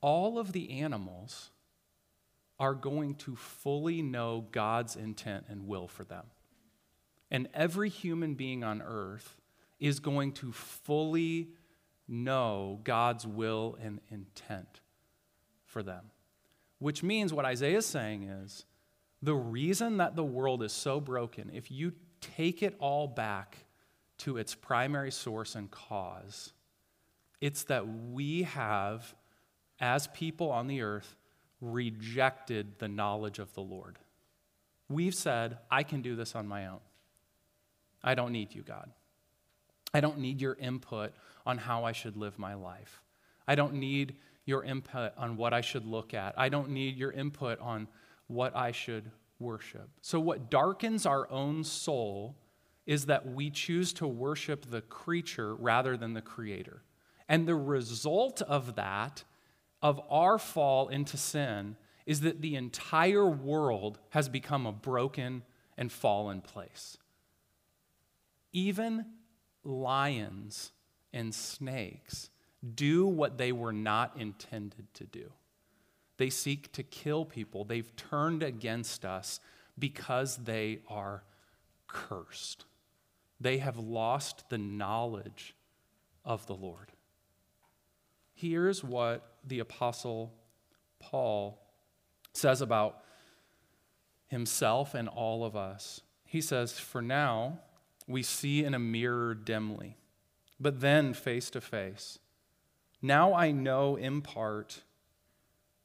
all 0.00 0.38
of 0.38 0.52
the 0.52 0.80
animals 0.80 1.50
are 2.58 2.72
going 2.72 3.16
to 3.16 3.36
fully 3.36 4.00
know 4.00 4.46
God's 4.52 4.96
intent 4.96 5.44
and 5.50 5.66
will 5.66 5.86
for 5.86 6.04
them. 6.04 6.24
And 7.30 7.48
every 7.54 7.88
human 7.88 8.34
being 8.34 8.64
on 8.64 8.82
earth 8.82 9.40
is 9.78 10.00
going 10.00 10.32
to 10.32 10.52
fully 10.52 11.48
know 12.08 12.80
God's 12.82 13.26
will 13.26 13.78
and 13.80 14.00
intent 14.10 14.80
for 15.64 15.82
them. 15.82 16.10
Which 16.78 17.02
means 17.02 17.32
what 17.32 17.44
Isaiah 17.44 17.78
is 17.78 17.86
saying 17.86 18.24
is 18.24 18.64
the 19.22 19.34
reason 19.34 19.98
that 19.98 20.16
the 20.16 20.24
world 20.24 20.62
is 20.62 20.72
so 20.72 21.00
broken, 21.00 21.50
if 21.52 21.70
you 21.70 21.92
take 22.20 22.62
it 22.62 22.74
all 22.78 23.06
back 23.06 23.56
to 24.18 24.36
its 24.36 24.54
primary 24.54 25.10
source 25.10 25.54
and 25.54 25.70
cause, 25.70 26.52
it's 27.40 27.64
that 27.64 27.86
we 27.86 28.42
have, 28.42 29.14
as 29.78 30.08
people 30.08 30.50
on 30.50 30.66
the 30.66 30.82
earth, 30.82 31.16
rejected 31.60 32.78
the 32.78 32.88
knowledge 32.88 33.38
of 33.38 33.52
the 33.54 33.62
Lord. 33.62 33.98
We've 34.88 35.14
said, 35.14 35.58
I 35.70 35.82
can 35.82 36.02
do 36.02 36.16
this 36.16 36.34
on 36.34 36.46
my 36.46 36.66
own. 36.66 36.80
I 38.02 38.14
don't 38.14 38.32
need 38.32 38.54
you, 38.54 38.62
God. 38.62 38.90
I 39.92 40.00
don't 40.00 40.18
need 40.18 40.40
your 40.40 40.54
input 40.54 41.12
on 41.44 41.58
how 41.58 41.84
I 41.84 41.92
should 41.92 42.16
live 42.16 42.38
my 42.38 42.54
life. 42.54 43.02
I 43.46 43.54
don't 43.54 43.74
need 43.74 44.16
your 44.44 44.64
input 44.64 45.12
on 45.16 45.36
what 45.36 45.52
I 45.52 45.60
should 45.60 45.84
look 45.84 46.14
at. 46.14 46.38
I 46.38 46.48
don't 46.48 46.70
need 46.70 46.96
your 46.96 47.12
input 47.12 47.58
on 47.60 47.88
what 48.26 48.54
I 48.56 48.72
should 48.72 49.10
worship. 49.38 49.88
So, 50.02 50.20
what 50.20 50.50
darkens 50.50 51.06
our 51.06 51.30
own 51.30 51.64
soul 51.64 52.36
is 52.86 53.06
that 53.06 53.26
we 53.26 53.50
choose 53.50 53.92
to 53.94 54.06
worship 54.06 54.70
the 54.70 54.80
creature 54.80 55.54
rather 55.54 55.96
than 55.96 56.14
the 56.14 56.22
creator. 56.22 56.82
And 57.28 57.46
the 57.46 57.54
result 57.54 58.42
of 58.42 58.74
that, 58.76 59.24
of 59.82 60.00
our 60.10 60.38
fall 60.38 60.88
into 60.88 61.16
sin, 61.16 61.76
is 62.06 62.20
that 62.22 62.40
the 62.40 62.56
entire 62.56 63.26
world 63.26 63.98
has 64.10 64.28
become 64.28 64.66
a 64.66 64.72
broken 64.72 65.44
and 65.76 65.92
fallen 65.92 66.40
place. 66.40 66.98
Even 68.52 69.06
lions 69.64 70.72
and 71.12 71.34
snakes 71.34 72.30
do 72.74 73.06
what 73.06 73.38
they 73.38 73.52
were 73.52 73.72
not 73.72 74.16
intended 74.16 74.92
to 74.94 75.04
do. 75.04 75.32
They 76.16 76.30
seek 76.30 76.72
to 76.72 76.82
kill 76.82 77.24
people. 77.24 77.64
They've 77.64 77.94
turned 77.96 78.42
against 78.42 79.04
us 79.04 79.40
because 79.78 80.36
they 80.36 80.80
are 80.88 81.24
cursed. 81.86 82.66
They 83.40 83.58
have 83.58 83.78
lost 83.78 84.50
the 84.50 84.58
knowledge 84.58 85.54
of 86.24 86.46
the 86.46 86.54
Lord. 86.54 86.92
Here's 88.34 88.84
what 88.84 89.36
the 89.46 89.60
Apostle 89.60 90.34
Paul 90.98 91.58
says 92.32 92.60
about 92.60 93.02
himself 94.28 94.94
and 94.94 95.08
all 95.08 95.44
of 95.44 95.56
us. 95.56 96.02
He 96.24 96.40
says, 96.40 96.78
For 96.78 97.02
now, 97.02 97.60
we 98.10 98.22
see 98.22 98.64
in 98.64 98.74
a 98.74 98.78
mirror 98.78 99.34
dimly, 99.34 99.96
but 100.58 100.80
then 100.80 101.14
face 101.14 101.50
to 101.50 101.60
face. 101.60 102.18
Now 103.00 103.32
I 103.32 103.50
know 103.50 103.96
in 103.96 104.20
part 104.20 104.82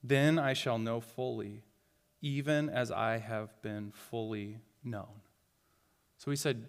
then 0.08 0.38
I 0.38 0.54
shall 0.54 0.78
know 0.78 1.00
fully, 1.00 1.64
even 2.22 2.70
as 2.70 2.92
I 2.92 3.18
have 3.18 3.60
been 3.64 3.92
fully 3.92 4.60
known. 4.84 5.22
So 6.18 6.30
he 6.30 6.38
said, 6.38 6.68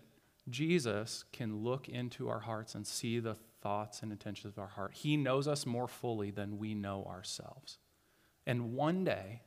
Jesus 0.49 1.25
can 1.33 1.62
look 1.62 1.87
into 1.87 2.31
our 2.31 2.40
hearts 2.40 2.75
and 2.75 2.87
see 2.87 3.19
the 3.19 3.37
thoughts 3.61 4.03
and 4.03 4.11
intentions 4.11 4.55
of 4.55 4.59
our 4.59 4.69
heart. 4.69 4.95
He 4.95 5.19
knows 5.19 5.47
us 5.47 5.66
more 5.66 5.88
fully 5.88 6.31
than 6.31 6.57
we 6.57 6.75
know 6.75 7.05
ourselves. 7.05 7.79
And 8.47 8.73
one 8.73 9.05
day, 9.05 9.42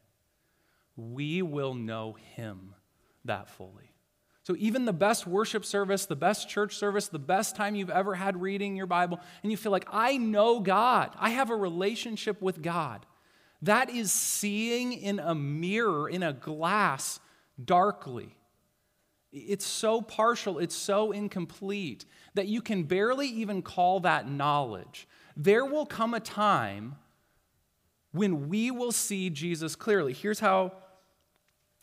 we 0.96 1.42
will 1.42 1.74
know 1.74 2.18
him 2.36 2.76
that 3.26 3.50
fully. 3.50 3.96
So, 4.50 4.56
even 4.58 4.86
the 4.86 4.94
best 4.94 5.28
worship 5.28 5.64
service, 5.64 6.08
the 6.08 6.16
best 6.16 6.50
church 6.50 6.76
service, 6.76 7.08
the 7.08 7.20
best 7.20 7.56
time 7.56 7.76
you've 7.76 7.92
ever 7.92 8.16
had 8.16 8.42
reading 8.42 8.76
your 8.76 8.88
Bible, 8.88 9.20
and 9.44 9.52
you 9.52 9.58
feel 9.58 9.72
like, 9.72 9.88
I 9.92 10.18
know 10.18 10.60
God, 10.60 11.12
I 11.20 11.30
have 11.30 11.52
a 11.52 11.56
relationship 11.56 12.42
with 12.42 12.64
God. 12.64 13.06
That 13.62 13.92
is 13.92 14.12
seeing 14.12 14.94
in 14.94 15.20
a 15.20 15.36
mirror, 15.36 16.10
in 16.10 16.24
a 16.24 16.34
glass, 16.34 17.20
darkly. 17.64 18.36
It's 19.32 19.68
so 19.68 20.02
partial, 20.02 20.58
it's 20.58 20.74
so 20.74 21.12
incomplete 21.12 22.06
that 22.34 22.48
you 22.48 22.64
can 22.64 22.86
barely 22.86 23.28
even 23.28 23.62
call 23.62 24.00
that 24.00 24.28
knowledge. 24.28 25.08
There 25.38 25.64
will 25.64 25.86
come 25.86 26.16
a 26.16 26.20
time 26.20 26.96
when 28.14 28.50
we 28.50 28.72
will 28.72 28.94
see 28.94 29.30
Jesus 29.30 29.76
clearly. 29.76 30.14
Here's 30.14 30.40
how 30.40 30.74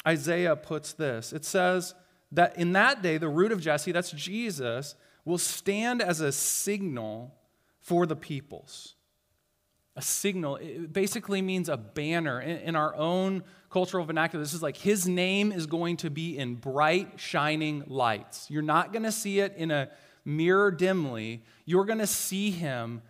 Isaiah 0.04 0.56
puts 0.56 0.94
this 0.94 1.32
it 1.32 1.44
says 1.44 1.94
that 2.32 2.56
in 2.58 2.72
that 2.72 3.02
day, 3.02 3.18
the 3.18 3.28
root 3.28 3.52
of 3.52 3.60
Jesse, 3.60 3.92
that's 3.92 4.10
Jesus, 4.10 4.94
will 5.24 5.38
stand 5.38 6.02
as 6.02 6.20
a 6.20 6.32
signal 6.32 7.34
for 7.80 8.06
the 8.06 8.16
peoples 8.16 8.96
a 9.96 10.02
signal. 10.02 10.56
It 10.56 10.92
basically 10.92 11.40
means 11.40 11.68
a 11.68 11.76
banner. 11.76 12.40
In, 12.40 12.76
our 12.76 12.94
own 12.94 13.42
cultural 13.70 14.04
vernacular, 14.04 14.44
this 14.44 14.52
is 14.52 14.62
like 14.62 14.76
his 14.76 15.08
name 15.08 15.50
is 15.50 15.66
going 15.66 15.96
to 15.98 16.10
be 16.10 16.36
in 16.36 16.56
bright, 16.56 17.18
shining 17.18 17.82
lights. 17.86 18.50
You're 18.50 18.62
not 18.62 18.92
going 18.92 19.04
to 19.04 19.12
see 19.12 19.40
it 19.40 19.54
in 19.56 19.70
a 19.70 19.88
mirror 20.24 20.70
dimly, 20.70 21.42
you're 21.64 21.84
going 21.84 22.00
to 22.00 22.06
see 22.06 22.50
him 22.50 23.00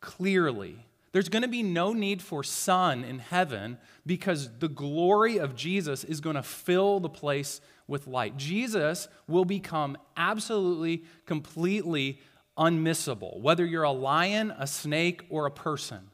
clearly. 0.00 0.84
There's 1.12 1.28
going 1.28 1.42
to 1.42 1.48
be 1.48 1.62
no 1.62 1.92
need 1.92 2.20
for 2.20 2.42
sun 2.42 3.04
in 3.04 3.20
heaven 3.20 3.78
because 4.04 4.50
the 4.58 4.68
glory 4.68 5.38
of 5.38 5.54
Jesus 5.54 6.02
is 6.02 6.20
going 6.20 6.34
to 6.34 6.42
fill 6.42 6.98
the 6.98 7.08
place 7.08 7.60
with 7.86 8.06
light. 8.06 8.36
Jesus 8.36 9.08
will 9.26 9.44
become 9.44 9.96
absolutely, 10.16 11.04
completely 11.26 12.20
unmissable, 12.56 13.40
whether 13.40 13.64
you're 13.64 13.82
a 13.82 13.90
lion, 13.90 14.52
a 14.58 14.66
snake, 14.66 15.24
or 15.28 15.46
a 15.46 15.50
person. 15.50 16.10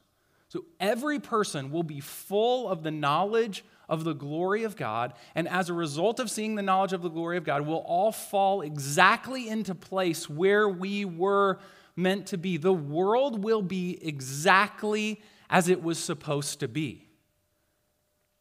So 0.49 0.65
every 0.79 1.19
person 1.19 1.71
will 1.71 1.83
be 1.83 2.01
full 2.01 2.67
of 2.67 2.83
the 2.83 2.91
knowledge 2.91 3.63
of 3.87 4.03
the 4.03 4.13
glory 4.13 4.63
of 4.63 4.75
God. 4.75 5.13
And 5.35 5.47
as 5.47 5.69
a 5.69 5.73
result 5.73 6.19
of 6.19 6.29
seeing 6.29 6.55
the 6.55 6.61
knowledge 6.61 6.93
of 6.93 7.01
the 7.01 7.09
glory 7.09 7.37
of 7.37 7.43
God, 7.43 7.65
we'll 7.65 7.77
all 7.77 8.11
fall 8.11 8.61
exactly 8.61 9.47
into 9.47 9.75
place 9.75 10.29
where 10.29 10.67
we 10.67 11.05
were 11.05 11.59
meant 11.95 12.27
to 12.27 12.37
be. 12.37 12.57
The 12.57 12.73
world 12.73 13.43
will 13.43 13.61
be 13.61 13.99
exactly 14.01 15.21
as 15.49 15.69
it 15.69 15.83
was 15.83 15.99
supposed 15.99 16.61
to 16.61 16.67
be. 16.67 17.07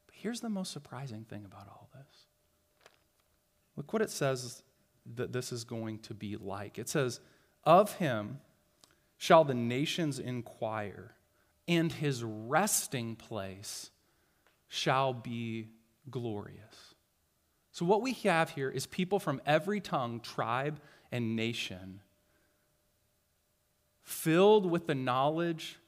But 0.06 0.14
here's 0.16 0.40
the 0.40 0.48
most 0.48 0.72
surprising 0.72 1.24
thing 1.24 1.44
about 1.44 1.68
all 1.68 1.79
look 3.80 3.94
what 3.94 4.02
it 4.02 4.10
says 4.10 4.62
that 5.14 5.32
this 5.32 5.52
is 5.52 5.64
going 5.64 6.00
to 6.00 6.12
be 6.12 6.36
like. 6.36 6.78
It 6.78 6.86
says, 6.86 7.18
Of 7.64 7.94
him 7.94 8.40
shall 9.16 9.42
the 9.42 9.54
nations 9.54 10.18
inquire, 10.18 11.14
and 11.66 11.90
his 11.90 12.22
resting 12.22 13.16
place 13.16 13.90
shall 14.68 15.14
be 15.14 15.68
glorious. 16.10 16.94
So, 17.72 17.86
what 17.86 18.02
we 18.02 18.12
have 18.24 18.50
here 18.50 18.68
is 18.68 18.84
people 18.84 19.18
from 19.18 19.40
every 19.46 19.80
tongue, 19.80 20.20
tribe, 20.20 20.78
and 21.10 21.34
nation 21.34 22.02
filled 24.02 24.70
with 24.70 24.86
the 24.86 24.94
knowledge 24.94 25.78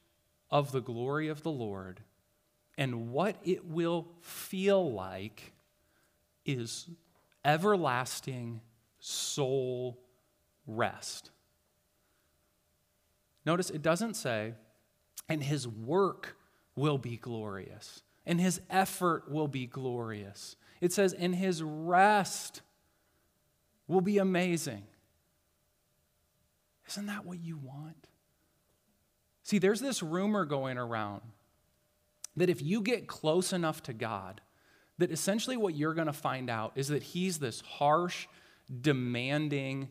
of 0.50 0.72
the 0.72 0.80
glory 0.80 1.28
of 1.28 1.42
the 1.42 1.50
Lord, 1.50 2.00
and 2.78 3.10
what 3.10 3.36
it 3.44 3.66
will 3.66 4.08
feel 4.22 4.90
like 4.92 5.52
is 6.46 6.88
everlasting 7.44 8.60
soul 8.98 9.98
rest. 10.66 11.30
Notice 13.44 13.70
it 13.70 13.82
doesn't 13.82 14.14
say, 14.14 14.54
and 15.28 15.42
his 15.42 15.66
work 15.66 16.36
will 16.76 16.98
be 16.98 17.16
glorious, 17.16 18.02
and 18.24 18.40
his 18.40 18.60
effort 18.70 19.30
will 19.30 19.48
be 19.48 19.66
glorious. 19.66 20.56
It 20.80 20.92
says, 20.92 21.12
and 21.12 21.34
his 21.34 21.62
rest 21.62 22.62
will 23.88 24.00
be 24.00 24.18
amazing. 24.18 24.84
Isn't 26.88 27.06
that 27.06 27.24
what 27.24 27.40
you 27.40 27.56
want? 27.56 28.08
See, 29.42 29.58
there's 29.58 29.80
this 29.80 30.02
rumor 30.02 30.44
going 30.44 30.78
around 30.78 31.22
that 32.36 32.50
if 32.50 32.62
you 32.62 32.80
get 32.80 33.06
close 33.06 33.52
enough 33.52 33.82
to 33.84 33.92
God, 33.92 34.40
that 34.98 35.10
essentially 35.10 35.56
what 35.56 35.74
you're 35.74 35.94
going 35.94 36.06
to 36.06 36.12
find 36.12 36.50
out 36.50 36.72
is 36.76 36.88
that 36.88 37.02
He's 37.02 37.38
this 37.38 37.60
harsh, 37.62 38.26
demanding, 38.80 39.88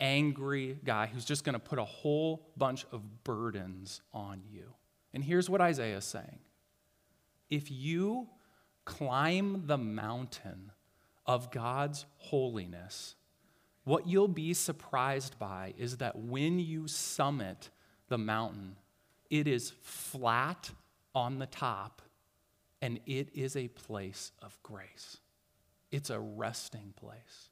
angry 0.00 0.78
guy 0.84 1.06
who's 1.06 1.24
just 1.24 1.44
going 1.44 1.54
to 1.54 1.58
put 1.58 1.78
a 1.78 1.84
whole 1.84 2.48
bunch 2.56 2.84
of 2.92 3.24
burdens 3.24 4.00
on 4.12 4.42
you. 4.50 4.74
And 5.12 5.22
here's 5.22 5.48
what 5.48 5.60
Isaiah 5.60 5.98
is 5.98 6.04
saying 6.04 6.38
if 7.50 7.70
you 7.70 8.28
climb 8.84 9.66
the 9.66 9.78
mountain 9.78 10.72
of 11.26 11.50
God's 11.50 12.04
holiness, 12.16 13.14
what 13.84 14.06
you'll 14.06 14.28
be 14.28 14.54
surprised 14.54 15.38
by 15.38 15.74
is 15.78 15.98
that 15.98 16.16
when 16.16 16.58
you 16.58 16.88
summit 16.88 17.70
the 18.08 18.18
mountain, 18.18 18.76
it 19.30 19.46
is 19.46 19.72
flat 19.82 20.70
on 21.14 21.38
the 21.38 21.46
top, 21.46 22.02
and 22.84 23.00
it 23.06 23.30
is 23.32 23.56
a 23.56 23.68
place 23.68 24.30
of 24.42 24.62
grace. 24.62 25.16
It's 25.90 26.10
a 26.10 26.20
resting 26.20 26.92
place. 26.94 27.48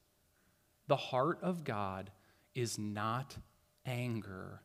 The 0.88 0.96
heart 0.96 1.38
of 1.40 1.64
God 1.64 2.10
is 2.54 2.78
not 2.78 3.38
anger, 3.86 4.60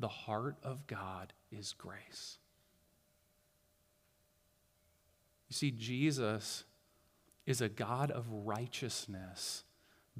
the 0.00 0.08
heart 0.08 0.56
of 0.64 0.88
God 0.88 1.32
is 1.52 1.72
grace. 1.72 2.38
You 5.48 5.54
see, 5.54 5.70
Jesus 5.70 6.64
is 7.46 7.60
a 7.60 7.68
God 7.68 8.10
of 8.10 8.26
righteousness 8.28 9.62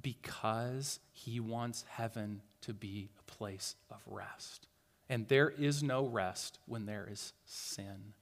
because 0.01 1.01
he 1.11 1.41
wants 1.41 1.85
heaven 1.89 2.43
to 2.61 2.73
be 2.73 3.11
a 3.19 3.23
place 3.25 3.75
of 3.91 4.01
rest. 4.07 4.69
And 5.09 5.27
there 5.27 5.51
is 5.51 5.83
no 5.83 6.07
rest 6.07 6.61
when 6.67 6.87
there 6.87 7.09
is 7.11 7.33
sin. 7.45 8.15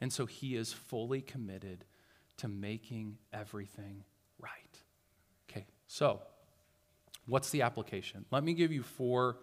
And 0.00 0.12
so 0.12 0.26
he 0.26 0.56
is 0.56 0.72
fully 0.72 1.20
committed 1.20 1.84
to 2.38 2.48
making 2.48 3.18
everything 3.32 4.04
right. 4.38 4.78
Okay, 5.48 5.66
so 5.86 6.20
what's 7.26 7.50
the 7.50 7.62
application? 7.62 8.24
Let 8.30 8.44
me 8.44 8.54
give 8.54 8.72
you 8.72 8.82
four 8.82 9.38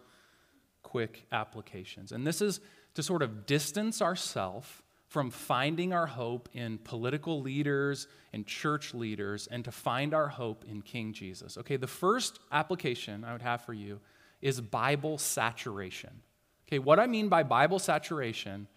quick 0.84 1.26
applications. 1.32 2.12
And 2.12 2.26
this 2.26 2.42
is 2.42 2.60
to 2.96 3.04
sort 3.04 3.22
of 3.22 3.46
distance 3.46 4.02
ourselves 4.02 4.68
from 5.08 5.30
finding 5.30 5.92
our 5.92 6.08
hope 6.08 6.48
in 6.54 6.78
political 6.78 7.42
leaders 7.42 8.08
and 8.32 8.48
church 8.48 8.94
leaders 8.94 9.48
and 9.52 9.66
to 9.66 9.72
find 9.72 10.14
our 10.14 10.30
hope 10.30 10.64
in 10.70 10.82
King 10.82 11.12
Jesus. 11.12 11.58
Okay, 11.58 11.76
the 11.76 11.88
first 11.88 12.40
application 12.52 13.26
I 13.26 13.34
would 13.34 13.42
have 13.42 13.62
for 13.62 13.74
you 13.74 14.00
is 14.42 14.62
Bible 14.62 15.18
saturation. 15.18 16.22
Okay, 16.68 16.80
what 16.80 16.98
I 16.98 17.08
mean 17.08 17.28
by 17.28 17.44
Bible 17.44 17.78
saturation 17.78 18.68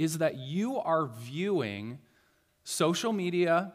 is 0.00 0.16
that 0.16 0.38
you 0.38 0.78
are 0.78 1.04
viewing 1.04 1.98
social 2.64 3.12
media 3.12 3.70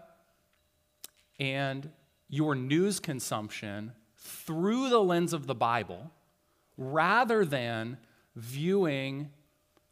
and 1.39 1.87
your 2.29 2.55
news 2.55 2.99
consumption 2.99 3.91
through 4.17 4.89
the 4.89 4.97
lens 4.97 5.33
of 5.33 5.45
the 5.45 5.53
Bible 5.53 6.09
rather 6.77 7.45
than 7.45 7.99
viewing 8.35 9.29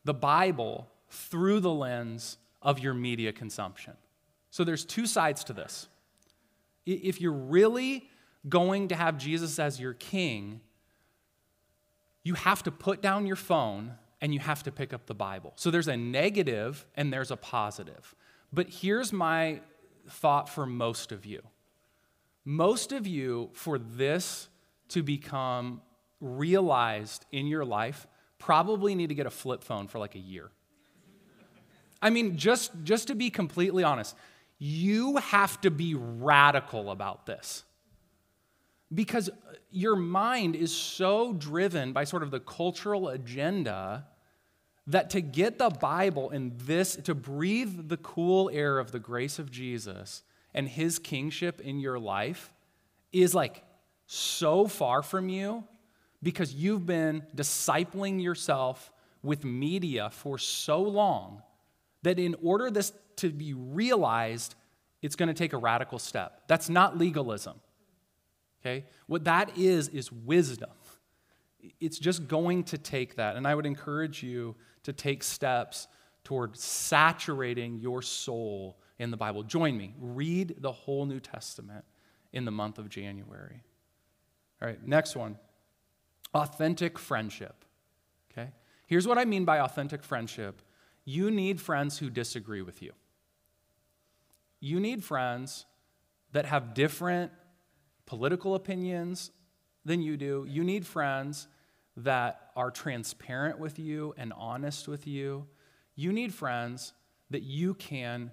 the 0.06 0.14
Bible 0.16 0.90
through 1.08 1.60
the 1.60 1.72
lens 1.72 2.40
of 2.64 2.80
your 2.80 2.96
media 2.96 3.32
consumption. 3.32 3.94
So 4.50 4.64
there's 4.64 4.86
two 4.86 5.06
sides 5.06 5.44
to 5.44 5.54
this. 5.54 5.88
If 6.88 7.22
you're 7.22 7.32
really 7.32 8.10
going 8.50 8.88
to 8.88 8.96
have 8.96 9.20
Jesus 9.20 9.60
as 9.60 9.80
your 9.80 9.94
king, 9.94 10.62
you 12.24 12.34
have 12.34 12.64
to 12.64 12.72
put 12.72 13.04
down 13.04 13.28
your 13.28 13.36
phone 13.36 13.94
and 14.24 14.34
you 14.34 14.40
have 14.40 14.64
to 14.64 14.72
pick 14.72 14.94
up 14.94 15.06
the 15.06 15.14
Bible. 15.14 15.52
So 15.58 15.70
there's 15.70 15.90
a 15.90 15.98
negative 15.98 16.88
and 16.96 17.12
there's 17.12 17.30
a 17.30 17.36
positive. 17.36 18.16
But 18.54 18.70
here's 18.70 19.12
my 19.12 19.60
thought 20.10 20.48
for 20.48 20.66
most 20.66 21.12
of 21.12 21.26
you 21.26 21.42
most 22.46 22.92
of 22.92 23.08
you, 23.08 23.50
for 23.54 23.78
this 23.78 24.50
to 24.90 25.02
become 25.02 25.82
realized 26.20 27.26
in 27.32 27.48
your 27.48 27.64
life, 27.64 28.06
probably 28.38 28.96
need 28.96 29.08
to 29.08 29.16
get 29.16 29.26
a 29.26 29.30
flip 29.30 29.64
phone 29.64 29.88
for 29.88 30.00
like 30.00 30.16
a 30.16 30.20
year. 30.20 30.52
I 32.02 32.10
mean, 32.10 32.36
just, 32.36 32.72
just 32.84 33.08
to 33.08 33.16
be 33.16 33.30
completely 33.30 33.86
honest, 33.86 34.14
you 34.60 35.18
have 35.18 35.60
to 35.62 35.72
be 35.72 35.96
radical 35.96 36.92
about 36.92 37.26
this 37.26 37.64
because 38.94 39.30
your 39.72 39.96
mind 39.96 40.58
is 40.58 40.76
so 40.76 41.32
driven 41.34 41.94
by 41.94 42.04
sort 42.04 42.24
of 42.24 42.32
the 42.32 42.42
cultural 42.42 43.08
agenda 43.08 44.06
that 44.88 45.10
to 45.12 45.22
get 45.22 45.58
the 45.58 45.70
Bible 45.70 46.30
and 46.30 46.60
this, 46.60 46.96
to 46.98 47.16
breathe 47.16 47.88
the 47.88 47.98
cool 47.98 48.50
air 48.54 48.80
of 48.80 48.92
the 48.92 49.00
grace 49.00 49.40
of 49.40 49.50
Jesus 49.50 50.24
and 50.54 50.68
his 50.68 51.00
kingship 51.00 51.62
in 51.62 51.80
your 51.80 52.00
life 52.00 52.52
is 53.12 53.34
like 53.34 53.64
so 54.06 54.68
far 54.68 55.02
from 55.02 55.30
you 55.30 55.64
because 56.22 56.54
you've 56.54 56.86
been 56.86 57.24
discipling 57.36 58.22
yourself 58.22 58.92
with 59.22 59.44
media 59.44 60.10
for 60.12 60.38
so 60.38 60.82
long 60.82 61.42
that 62.04 62.20
in 62.20 62.36
order 62.42 62.70
this 62.70 62.92
to 63.18 63.30
be 63.30 63.54
realized, 63.54 64.56
it's 65.02 65.16
going 65.16 65.28
to 65.28 65.34
take 65.34 65.54
a 65.54 65.58
radical 65.58 66.00
step. 66.00 66.42
That's 66.48 66.70
not 66.70 66.98
legalism. 66.98 67.60
Okay? 68.62 68.86
What 69.08 69.26
that 69.26 69.58
is, 69.58 69.88
is 69.90 70.12
wisdom. 70.12 70.70
It's 71.80 72.00
just 72.00 72.28
going 72.28 72.64
to 72.66 72.78
take 72.78 73.16
that. 73.16 73.36
And 73.36 73.48
I 73.48 73.56
would 73.56 73.66
encourage 73.66 74.24
you 74.24 74.56
to 74.84 74.94
take 74.94 75.24
steps 75.24 75.88
toward 76.24 76.58
saturating 76.58 77.80
your 77.80 78.02
soul 78.02 78.78
in 79.00 79.12
the 79.12 79.18
Bible. 79.18 79.44
Join 79.44 79.78
me. 79.78 79.94
Read 80.00 80.56
the 80.60 80.72
whole 80.72 81.06
New 81.06 81.20
Testament 81.20 81.84
in 82.32 82.46
the 82.46 82.52
month 82.52 82.78
of 82.78 82.90
January. 82.90 83.64
All 84.62 84.68
right, 84.68 84.86
next 84.86 85.16
one 85.16 85.38
authentic 86.34 86.98
friendship. 86.98 87.64
Okay? 88.32 88.50
Here's 88.88 89.08
what 89.08 89.18
I 89.18 89.26
mean 89.26 89.46
by 89.46 89.60
authentic 89.60 90.04
friendship 90.04 90.62
you 91.06 91.30
need 91.30 91.60
friends 91.60 91.98
who 91.98 92.10
disagree 92.10 92.62
with 92.62 92.82
you. 92.82 92.94
You 94.62 94.80
need 94.80 95.04
friends 95.04 95.66
that 96.32 96.46
have 96.46 96.74
different 96.74 97.32
political 98.06 98.56
opinions 98.56 99.32
than 99.84 100.02
you 100.02 100.16
do. 100.16 100.46
You 100.48 100.64
need 100.64 100.88
friends 100.88 101.50
that 101.98 102.43
are 102.56 102.72
transparent 102.72 103.60
with 103.60 103.80
you 103.80 104.14
and 104.18 104.34
honest 104.34 104.88
with 104.88 105.08
you. 105.08 105.48
You 105.96 106.12
need 106.12 106.34
friends 106.34 106.94
that 107.30 107.44
you 107.44 107.74
can 107.74 108.32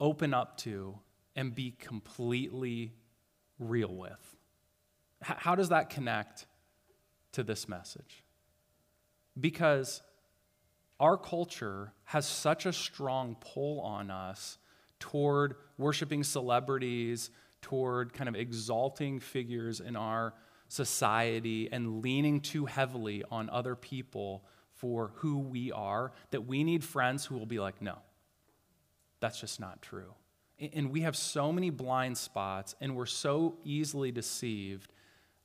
open 0.00 0.34
up 0.34 0.56
to 0.58 0.98
and 1.36 1.54
be 1.54 1.72
completely 1.78 2.92
real 3.58 3.94
with. 3.94 4.36
How 5.22 5.54
does 5.54 5.68
that 5.68 5.90
connect 5.90 6.46
to 7.32 7.42
this 7.42 7.68
message? 7.68 8.24
Because 9.38 10.02
our 10.98 11.16
culture 11.16 11.92
has 12.04 12.26
such 12.26 12.66
a 12.66 12.72
strong 12.72 13.36
pull 13.40 13.80
on 13.80 14.10
us 14.10 14.58
toward 14.98 15.54
worshiping 15.78 16.24
celebrities, 16.24 17.30
toward 17.62 18.12
kind 18.12 18.28
of 18.28 18.34
exalting 18.34 19.20
figures 19.20 19.80
in 19.80 19.96
our 19.96 20.34
society 20.70 21.68
and 21.70 22.00
leaning 22.00 22.40
too 22.40 22.64
heavily 22.64 23.24
on 23.30 23.50
other 23.50 23.74
people 23.74 24.44
for 24.74 25.12
who 25.16 25.38
we 25.38 25.72
are, 25.72 26.12
that 26.30 26.46
we 26.46 26.64
need 26.64 26.84
friends 26.84 27.26
who 27.26 27.36
will 27.36 27.46
be 27.46 27.58
like, 27.58 27.82
no, 27.82 27.98
that's 29.18 29.40
just 29.40 29.60
not 29.60 29.82
true. 29.82 30.14
And 30.58 30.90
we 30.90 31.00
have 31.00 31.16
so 31.16 31.52
many 31.52 31.70
blind 31.70 32.16
spots, 32.16 32.74
and 32.80 32.94
we're 32.94 33.06
so 33.06 33.56
easily 33.64 34.12
deceived 34.12 34.92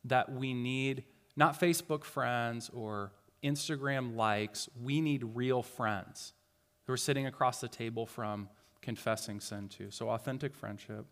that 0.06 0.32
we 0.32 0.54
need 0.54 1.04
not 1.36 1.60
Facebook 1.60 2.04
friends 2.04 2.70
or 2.74 3.12
Instagram 3.44 4.16
likes, 4.16 4.70
we 4.82 5.02
need 5.02 5.24
real 5.34 5.62
friends 5.62 6.34
who 6.86 6.94
are 6.94 6.98
sitting 6.98 7.26
across 7.26 7.62
the 7.62 7.68
table 7.68 8.06
from 8.06 8.48
confessing 8.82 9.40
sin 9.40 9.70
to. 9.70 9.90
So, 9.92 10.10
authentic 10.10 10.54
friendship. 10.54 11.06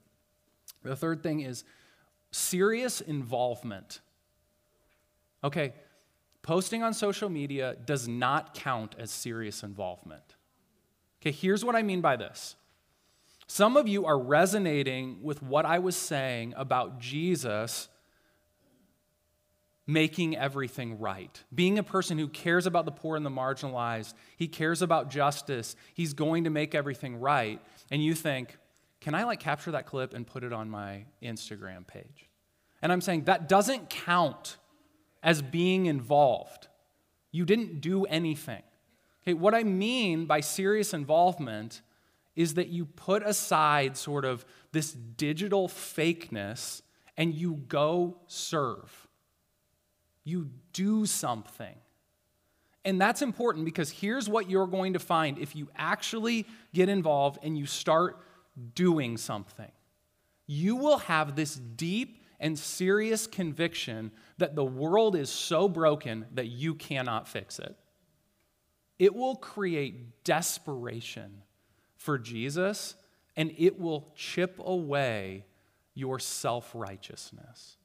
The 0.84 0.96
third 0.96 1.24
thing 1.24 1.42
is 1.42 1.64
serious 2.34 3.02
involvement. 3.02 4.02
Okay, 5.44 5.74
posting 6.42 6.84
on 6.84 6.94
social 6.94 7.30
media 7.30 7.76
does 7.86 8.08
not 8.08 8.54
count 8.54 8.96
as 8.98 9.12
serious 9.12 9.64
involvement. 9.64 10.36
Okay, 11.22 11.32
here's 11.32 11.64
what 11.64 11.76
I 11.76 11.84
mean 11.84 12.02
by 12.02 12.16
this. 12.16 12.56
Some 13.48 13.78
of 13.78 13.88
you 13.88 14.06
are 14.06 14.18
resonating 14.18 15.20
with 15.22 15.42
what 15.44 15.66
I 15.66 15.80
was 15.80 15.96
saying 15.96 16.54
about 16.58 17.00
Jesus 17.00 17.88
making 19.86 20.38
everything 20.38 21.00
right. 21.00 21.44
Being 21.54 21.78
a 21.78 21.84
person 21.84 22.18
who 22.18 22.28
cares 22.30 22.66
about 22.66 22.86
the 22.86 22.92
poor 22.92 23.18
and 23.18 23.26
the 23.26 23.30
marginalized, 23.30 24.14
he 24.38 24.48
cares 24.48 24.82
about 24.82 25.10
justice, 25.10 25.76
he's 25.94 26.14
going 26.14 26.46
to 26.46 26.50
make 26.50 26.74
everything 26.74 27.20
right. 27.20 27.60
And 27.92 28.04
you 28.04 28.16
think, 28.16 28.58
can 29.04 29.14
I 29.14 29.26
like 29.26 29.42
capture 29.42 29.72
that 29.72 29.86
clip 29.86 30.14
and 30.14 30.26
put 30.26 30.46
it 30.46 30.54
on 30.54 30.70
my 30.70 31.04
Instagram 31.22 31.86
page? 31.86 32.30
And 32.82 32.90
I'm 32.90 33.02
saying 33.02 33.26
that 33.26 33.50
doesn't 33.50 33.90
count 33.90 34.56
as 35.22 35.42
being 35.42 35.88
involved. 35.88 36.70
You 37.30 37.44
didn't 37.44 37.82
do 37.82 38.06
anything. 38.06 38.64
Okay, 39.24 39.34
what 39.34 39.54
I 39.54 39.64
mean 39.64 40.26
by 40.26 40.40
serious 40.40 40.94
involvement 40.94 41.82
is 42.38 42.54
that 42.54 42.70
you 42.70 42.86
put 42.86 43.24
aside 43.24 43.98
sort 43.98 44.24
of 44.24 44.46
this 44.72 44.94
digital 44.94 45.68
fakeness 45.68 46.82
and 47.18 47.36
you 47.36 47.56
go 47.68 48.16
serve. 48.28 49.08
You 50.24 50.50
do 50.72 51.06
something. 51.06 51.76
And 52.86 53.02
that's 53.02 53.22
important 53.22 53.66
because 53.66 53.90
here's 53.90 54.30
what 54.30 54.50
you're 54.50 54.68
going 54.68 54.94
to 54.94 55.00
find 55.00 55.38
if 55.40 55.58
you 55.58 55.68
actually 55.76 56.46
get 56.74 56.88
involved 56.88 57.40
and 57.44 57.58
you 57.58 57.66
start 57.66 58.18
doing 58.76 59.18
something. 59.18 59.72
You 60.46 60.76
will 60.76 61.00
have 61.00 61.36
this 61.36 61.56
deep 61.56 62.22
and 62.40 62.58
serious 62.60 63.26
conviction 63.26 64.12
that 64.38 64.56
the 64.56 64.66
world 64.66 65.16
is 65.16 65.30
so 65.30 65.70
broken 65.70 66.26
that 66.34 66.48
you 66.48 66.76
cannot 66.76 67.28
fix 67.28 67.60
it. 67.60 67.76
It 69.00 69.16
will 69.16 69.36
create 69.36 70.24
desperation 70.24 71.42
for 71.96 72.18
Jesus 72.18 72.96
and 73.36 73.54
it 73.58 73.80
will 73.80 74.12
chip 74.16 74.60
away 74.64 75.46
your 75.94 76.20
self 76.20 76.72
righteousness. 76.74 77.78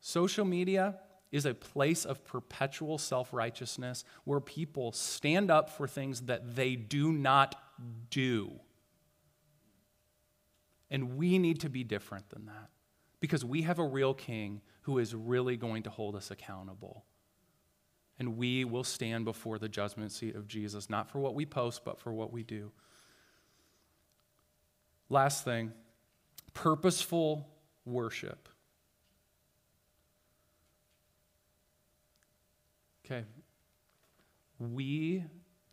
Social 0.00 0.44
media 0.44 0.96
is 1.32 1.46
a 1.46 1.54
place 1.54 2.04
of 2.04 2.24
perpetual 2.24 2.98
self 2.98 3.32
righteousness 3.32 4.04
where 4.24 4.40
people 4.40 4.92
stand 4.92 5.50
up 5.50 5.70
for 5.70 5.86
things 5.86 6.22
that 6.22 6.56
they 6.56 6.76
do 6.76 7.12
not 7.12 7.54
do. 8.10 8.52
And 10.90 11.16
we 11.16 11.38
need 11.38 11.60
to 11.60 11.68
be 11.68 11.84
different 11.84 12.28
than 12.30 12.46
that 12.46 12.70
because 13.20 13.44
we 13.44 13.62
have 13.62 13.78
a 13.78 13.84
real 13.84 14.14
king 14.14 14.60
who 14.82 14.98
is 14.98 15.14
really 15.14 15.56
going 15.56 15.82
to 15.84 15.90
hold 15.90 16.14
us 16.14 16.30
accountable. 16.30 17.04
And 18.18 18.36
we 18.36 18.64
will 18.64 18.84
stand 18.84 19.24
before 19.24 19.58
the 19.58 19.68
judgment 19.68 20.12
seat 20.12 20.36
of 20.36 20.46
Jesus, 20.46 20.88
not 20.88 21.10
for 21.10 21.18
what 21.18 21.34
we 21.34 21.44
post, 21.44 21.84
but 21.84 21.98
for 21.98 22.12
what 22.12 22.32
we 22.32 22.42
do. 22.42 22.70
Last 25.08 25.44
thing 25.44 25.72
purposeful 26.54 27.46
worship. 27.84 28.48
Okay. 33.04 33.24
We 34.58 35.24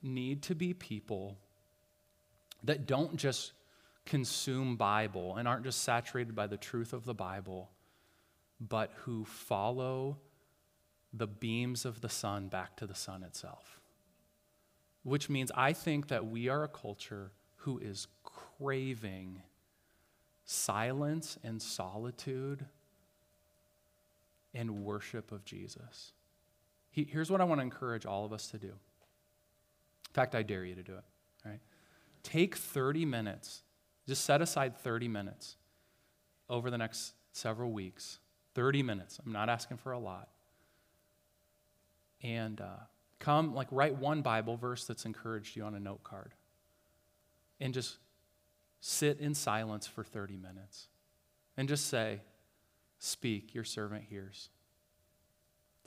need 0.01 0.43
to 0.43 0.55
be 0.55 0.74
people 0.74 1.38
that 2.64 2.86
don't 2.86 3.16
just 3.16 3.53
consume 4.06 4.76
Bible 4.76 5.38
and 5.38 5.47
aren't 5.47 5.64
just 5.64 5.82
saturated 5.82 6.36
by 6.36 6.47
the 6.47 6.58
truth 6.58 6.93
of 6.93 7.06
the 7.06 7.14
Bible, 7.14 7.72
but 8.60 8.91
who 9.04 9.26
follow 9.26 10.18
the 11.14 11.28
beams 11.28 11.86
of 11.86 12.01
the 12.01 12.10
sun 12.10 12.47
back 12.47 12.76
to 12.78 12.88
the 12.88 12.95
sun 12.95 13.24
itself. 13.24 13.80
Which 15.04 15.30
means 15.30 15.51
I 15.56 15.74
think 15.74 16.08
that 16.08 16.26
we 16.26 16.49
are 16.49 16.64
a 16.64 16.68
culture 16.68 17.32
who 17.58 17.78
is 17.78 18.08
craving 18.24 19.41
silence 20.45 21.38
and 21.43 21.62
solitude 21.62 22.66
and 24.54 24.84
worship 24.84 25.32
of 25.32 25.45
Jesus. 25.45 26.14
He, 26.91 27.08
here's 27.10 27.32
what 27.32 27.41
I 27.41 27.43
want 27.43 27.60
to 27.60 27.64
encourage 27.64 28.06
all 28.06 28.26
of 28.26 28.34
us 28.34 28.47
to 28.49 28.58
do. 28.58 28.68
In 28.68 30.14
fact, 30.14 30.36
I 30.36 30.43
dare 30.43 30.64
you 30.64 30.76
to 30.76 30.84
do 30.84 30.93
it. 30.93 31.04
Right? 31.45 31.60
Take 32.22 32.56
30 32.56 33.06
minutes 33.06 33.64
just 34.08 34.26
set 34.26 34.41
aside 34.41 34.78
30 34.78 35.08
minutes 35.08 35.56
over 36.49 36.70
the 36.70 36.78
next 36.78 37.14
several 37.32 37.72
weeks. 37.72 38.20
30 38.56 38.84
minutes. 38.84 39.20
I'm 39.26 39.32
not 39.32 39.49
asking 39.49 39.78
for 39.78 39.91
a 39.91 39.99
lot. 39.99 40.30
And 42.22 42.62
uh, 42.62 42.78
come, 43.20 43.54
like, 43.54 43.68
write 43.72 43.97
one 43.97 44.22
Bible 44.22 44.58
verse 44.58 44.86
that's 44.86 45.06
encouraged 45.06 45.56
you 45.56 45.64
on 45.64 45.76
a 45.76 45.80
note 45.80 46.04
card. 46.04 46.34
And 47.60 47.74
just 47.74 47.97
sit 48.80 49.20
in 49.20 49.34
silence 49.34 49.88
for 49.88 50.04
30 50.04 50.38
minutes. 50.38 50.88
And 51.58 51.68
just 51.68 51.88
say, 51.88 52.22
Speak, 52.99 53.54
your 53.54 53.66
servant 53.66 54.06
hears, 54.10 54.49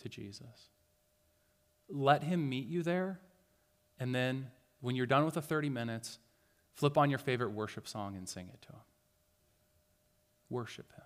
to 0.02 0.08
Jesus. 0.08 0.68
Let 1.88 2.22
him 2.22 2.46
meet 2.46 2.66
you 2.66 2.82
there. 2.82 3.20
And 3.98 4.14
then, 4.14 4.48
when 4.80 4.96
you're 4.96 5.06
done 5.06 5.24
with 5.24 5.34
the 5.34 5.42
30 5.42 5.70
minutes, 5.70 6.18
Flip 6.76 6.96
on 6.98 7.10
your 7.10 7.18
favorite 7.18 7.50
worship 7.50 7.88
song 7.88 8.16
and 8.16 8.28
sing 8.28 8.48
it 8.52 8.62
to 8.62 8.68
Him. 8.68 8.80
Worship 10.50 10.92
Him. 10.94 11.04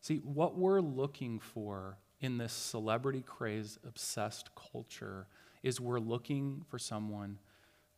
See, 0.00 0.16
what 0.18 0.58
we're 0.58 0.80
looking 0.80 1.38
for 1.38 1.98
in 2.20 2.38
this 2.38 2.52
celebrity 2.52 3.22
craze 3.26 3.78
obsessed 3.86 4.50
culture 4.54 5.26
is 5.62 5.80
we're 5.80 6.00
looking 6.00 6.64
for 6.68 6.78
someone 6.78 7.38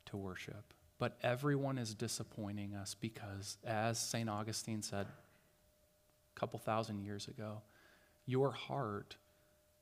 to 0.07 0.17
worship. 0.17 0.75
But 0.99 1.17
everyone 1.23 1.79
is 1.79 1.95
disappointing 1.95 2.75
us 2.75 2.95
because, 2.95 3.59
as 3.65 3.99
St. 3.99 4.29
Augustine 4.29 4.83
said 4.83 5.07
a 5.07 6.41
couple 6.41 6.59
thousand 6.59 7.01
years 7.01 7.29
ago, 7.29 7.63
your 8.25 8.51
heart 8.51 9.17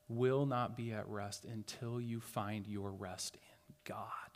will 0.07 0.45
not 0.45 0.77
be 0.77 0.91
at 0.91 1.07
rest 1.07 1.45
until 1.45 1.99
you 1.99 2.19
find 2.19 2.67
your 2.67 2.91
rest 2.91 3.37
in 3.67 3.75
God. 3.85 4.34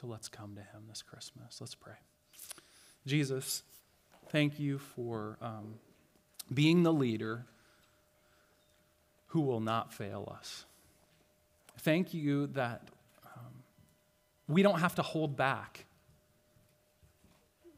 So 0.00 0.06
let's 0.06 0.28
come 0.28 0.54
to 0.54 0.62
him 0.62 0.84
this 0.88 1.02
Christmas. 1.02 1.60
Let's 1.60 1.74
pray. 1.74 1.92
Jesus, 3.06 3.62
thank 4.30 4.58
you 4.58 4.78
for 4.78 5.36
um, 5.42 5.74
being 6.54 6.84
the 6.84 6.92
leader 6.92 7.44
who 9.26 9.42
will 9.42 9.60
not 9.60 9.92
fail 9.92 10.32
us. 10.38 10.64
Thank 11.80 12.14
you 12.14 12.46
that 12.48 12.88
um, 13.26 13.52
we 14.48 14.62
don't 14.62 14.80
have 14.80 14.94
to 14.94 15.02
hold 15.02 15.36
back. 15.36 15.84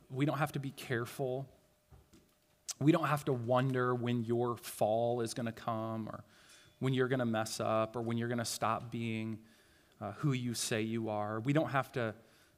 We 0.08 0.24
don't 0.24 0.38
have 0.38 0.52
to 0.52 0.60
be 0.60 0.70
careful. 0.70 1.48
We 2.78 2.92
don't 2.92 3.08
have 3.08 3.24
to 3.24 3.32
wonder 3.32 3.96
when 3.96 4.24
your 4.24 4.56
fall 4.58 5.22
is 5.22 5.34
going 5.34 5.46
to 5.46 5.52
come 5.52 6.08
or 6.08 6.22
when 6.78 6.94
you're 6.94 7.08
going 7.08 7.18
to 7.18 7.26
mess 7.26 7.58
up 7.58 7.96
or 7.96 8.00
when 8.00 8.16
you're 8.16 8.28
going 8.28 8.38
to 8.38 8.44
stop 8.44 8.92
being 8.92 9.38
uh, 10.02 10.12
who 10.18 10.32
you 10.32 10.52
say 10.52 10.82
you 10.82 11.08
are. 11.08 11.38
We 11.40 11.52
don't 11.52 11.70
have 11.70 11.92
to 11.92 12.14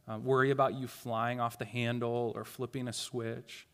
uh, 0.08 0.18
worry 0.18 0.50
about 0.50 0.74
you 0.74 0.86
flying 0.86 1.40
off 1.40 1.58
the 1.58 1.64
handle 1.64 2.32
or 2.34 2.44
flipping 2.44 2.88
a 2.88 2.92
switch. 2.92 3.66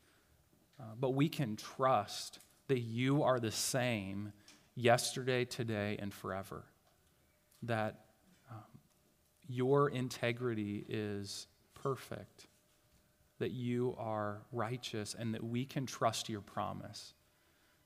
Uh, 0.81 0.85
but 0.99 1.11
we 1.11 1.29
can 1.29 1.57
trust 1.57 2.41
that 2.69 2.81
you 2.81 3.23
are 3.23 3.39
the 3.39 3.51
same 3.51 4.33
yesterday, 4.75 5.45
today, 5.45 5.97
and 6.01 6.13
forever. 6.13 6.65
That 7.63 8.01
um, 8.51 8.57
your 9.47 9.91
integrity 9.91 10.85
is 10.89 11.47
perfect, 11.75 12.47
that 13.39 13.51
you 13.53 13.95
are 13.99 14.43
righteous, 14.53 15.15
and 15.17 15.35
that 15.35 15.45
we 15.45 15.65
can 15.65 15.87
trust 15.87 16.29
your 16.29 16.41
promise. 16.41 17.15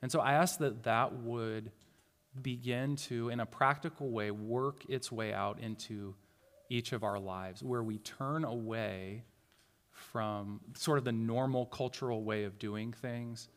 And 0.01 0.11
so 0.11 0.21
I 0.21 0.35
ask 0.35 0.59
that 0.61 0.85
that 0.85 1.13
would 1.15 1.73
begin 2.43 2.97
to, 2.97 3.29
in 3.29 3.41
a 3.41 3.47
practical 3.47 4.11
way, 4.11 4.31
work 4.31 4.85
its 4.89 5.13
way 5.13 5.33
out 5.33 5.61
into 5.61 6.15
each 6.69 6.93
of 6.93 7.05
our 7.05 7.19
lives, 7.19 7.63
where 7.63 7.83
we 7.83 7.99
turn 7.99 8.45
away 8.45 9.25
from 9.91 10.61
sort 10.75 10.99
of 10.99 11.05
the 11.05 11.13
normal 11.13 11.67
cultural 11.67 12.25
way 12.25 12.45
of 12.45 12.59
doing 12.59 12.93
things 12.93 13.49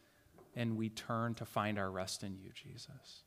and 0.55 0.75
we 0.75 0.89
turn 0.89 1.36
to 1.36 1.45
find 1.45 1.78
our 1.78 1.91
rest 1.91 2.23
in 2.23 2.38
you, 2.38 2.49
Jesus. 2.53 3.23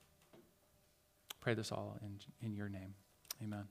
Pray 1.41 1.55
this 1.55 1.73
all 1.73 1.97
in, 2.03 2.19
in 2.47 2.55
your 2.55 2.69
name. 2.69 2.95
Amen. 3.43 3.65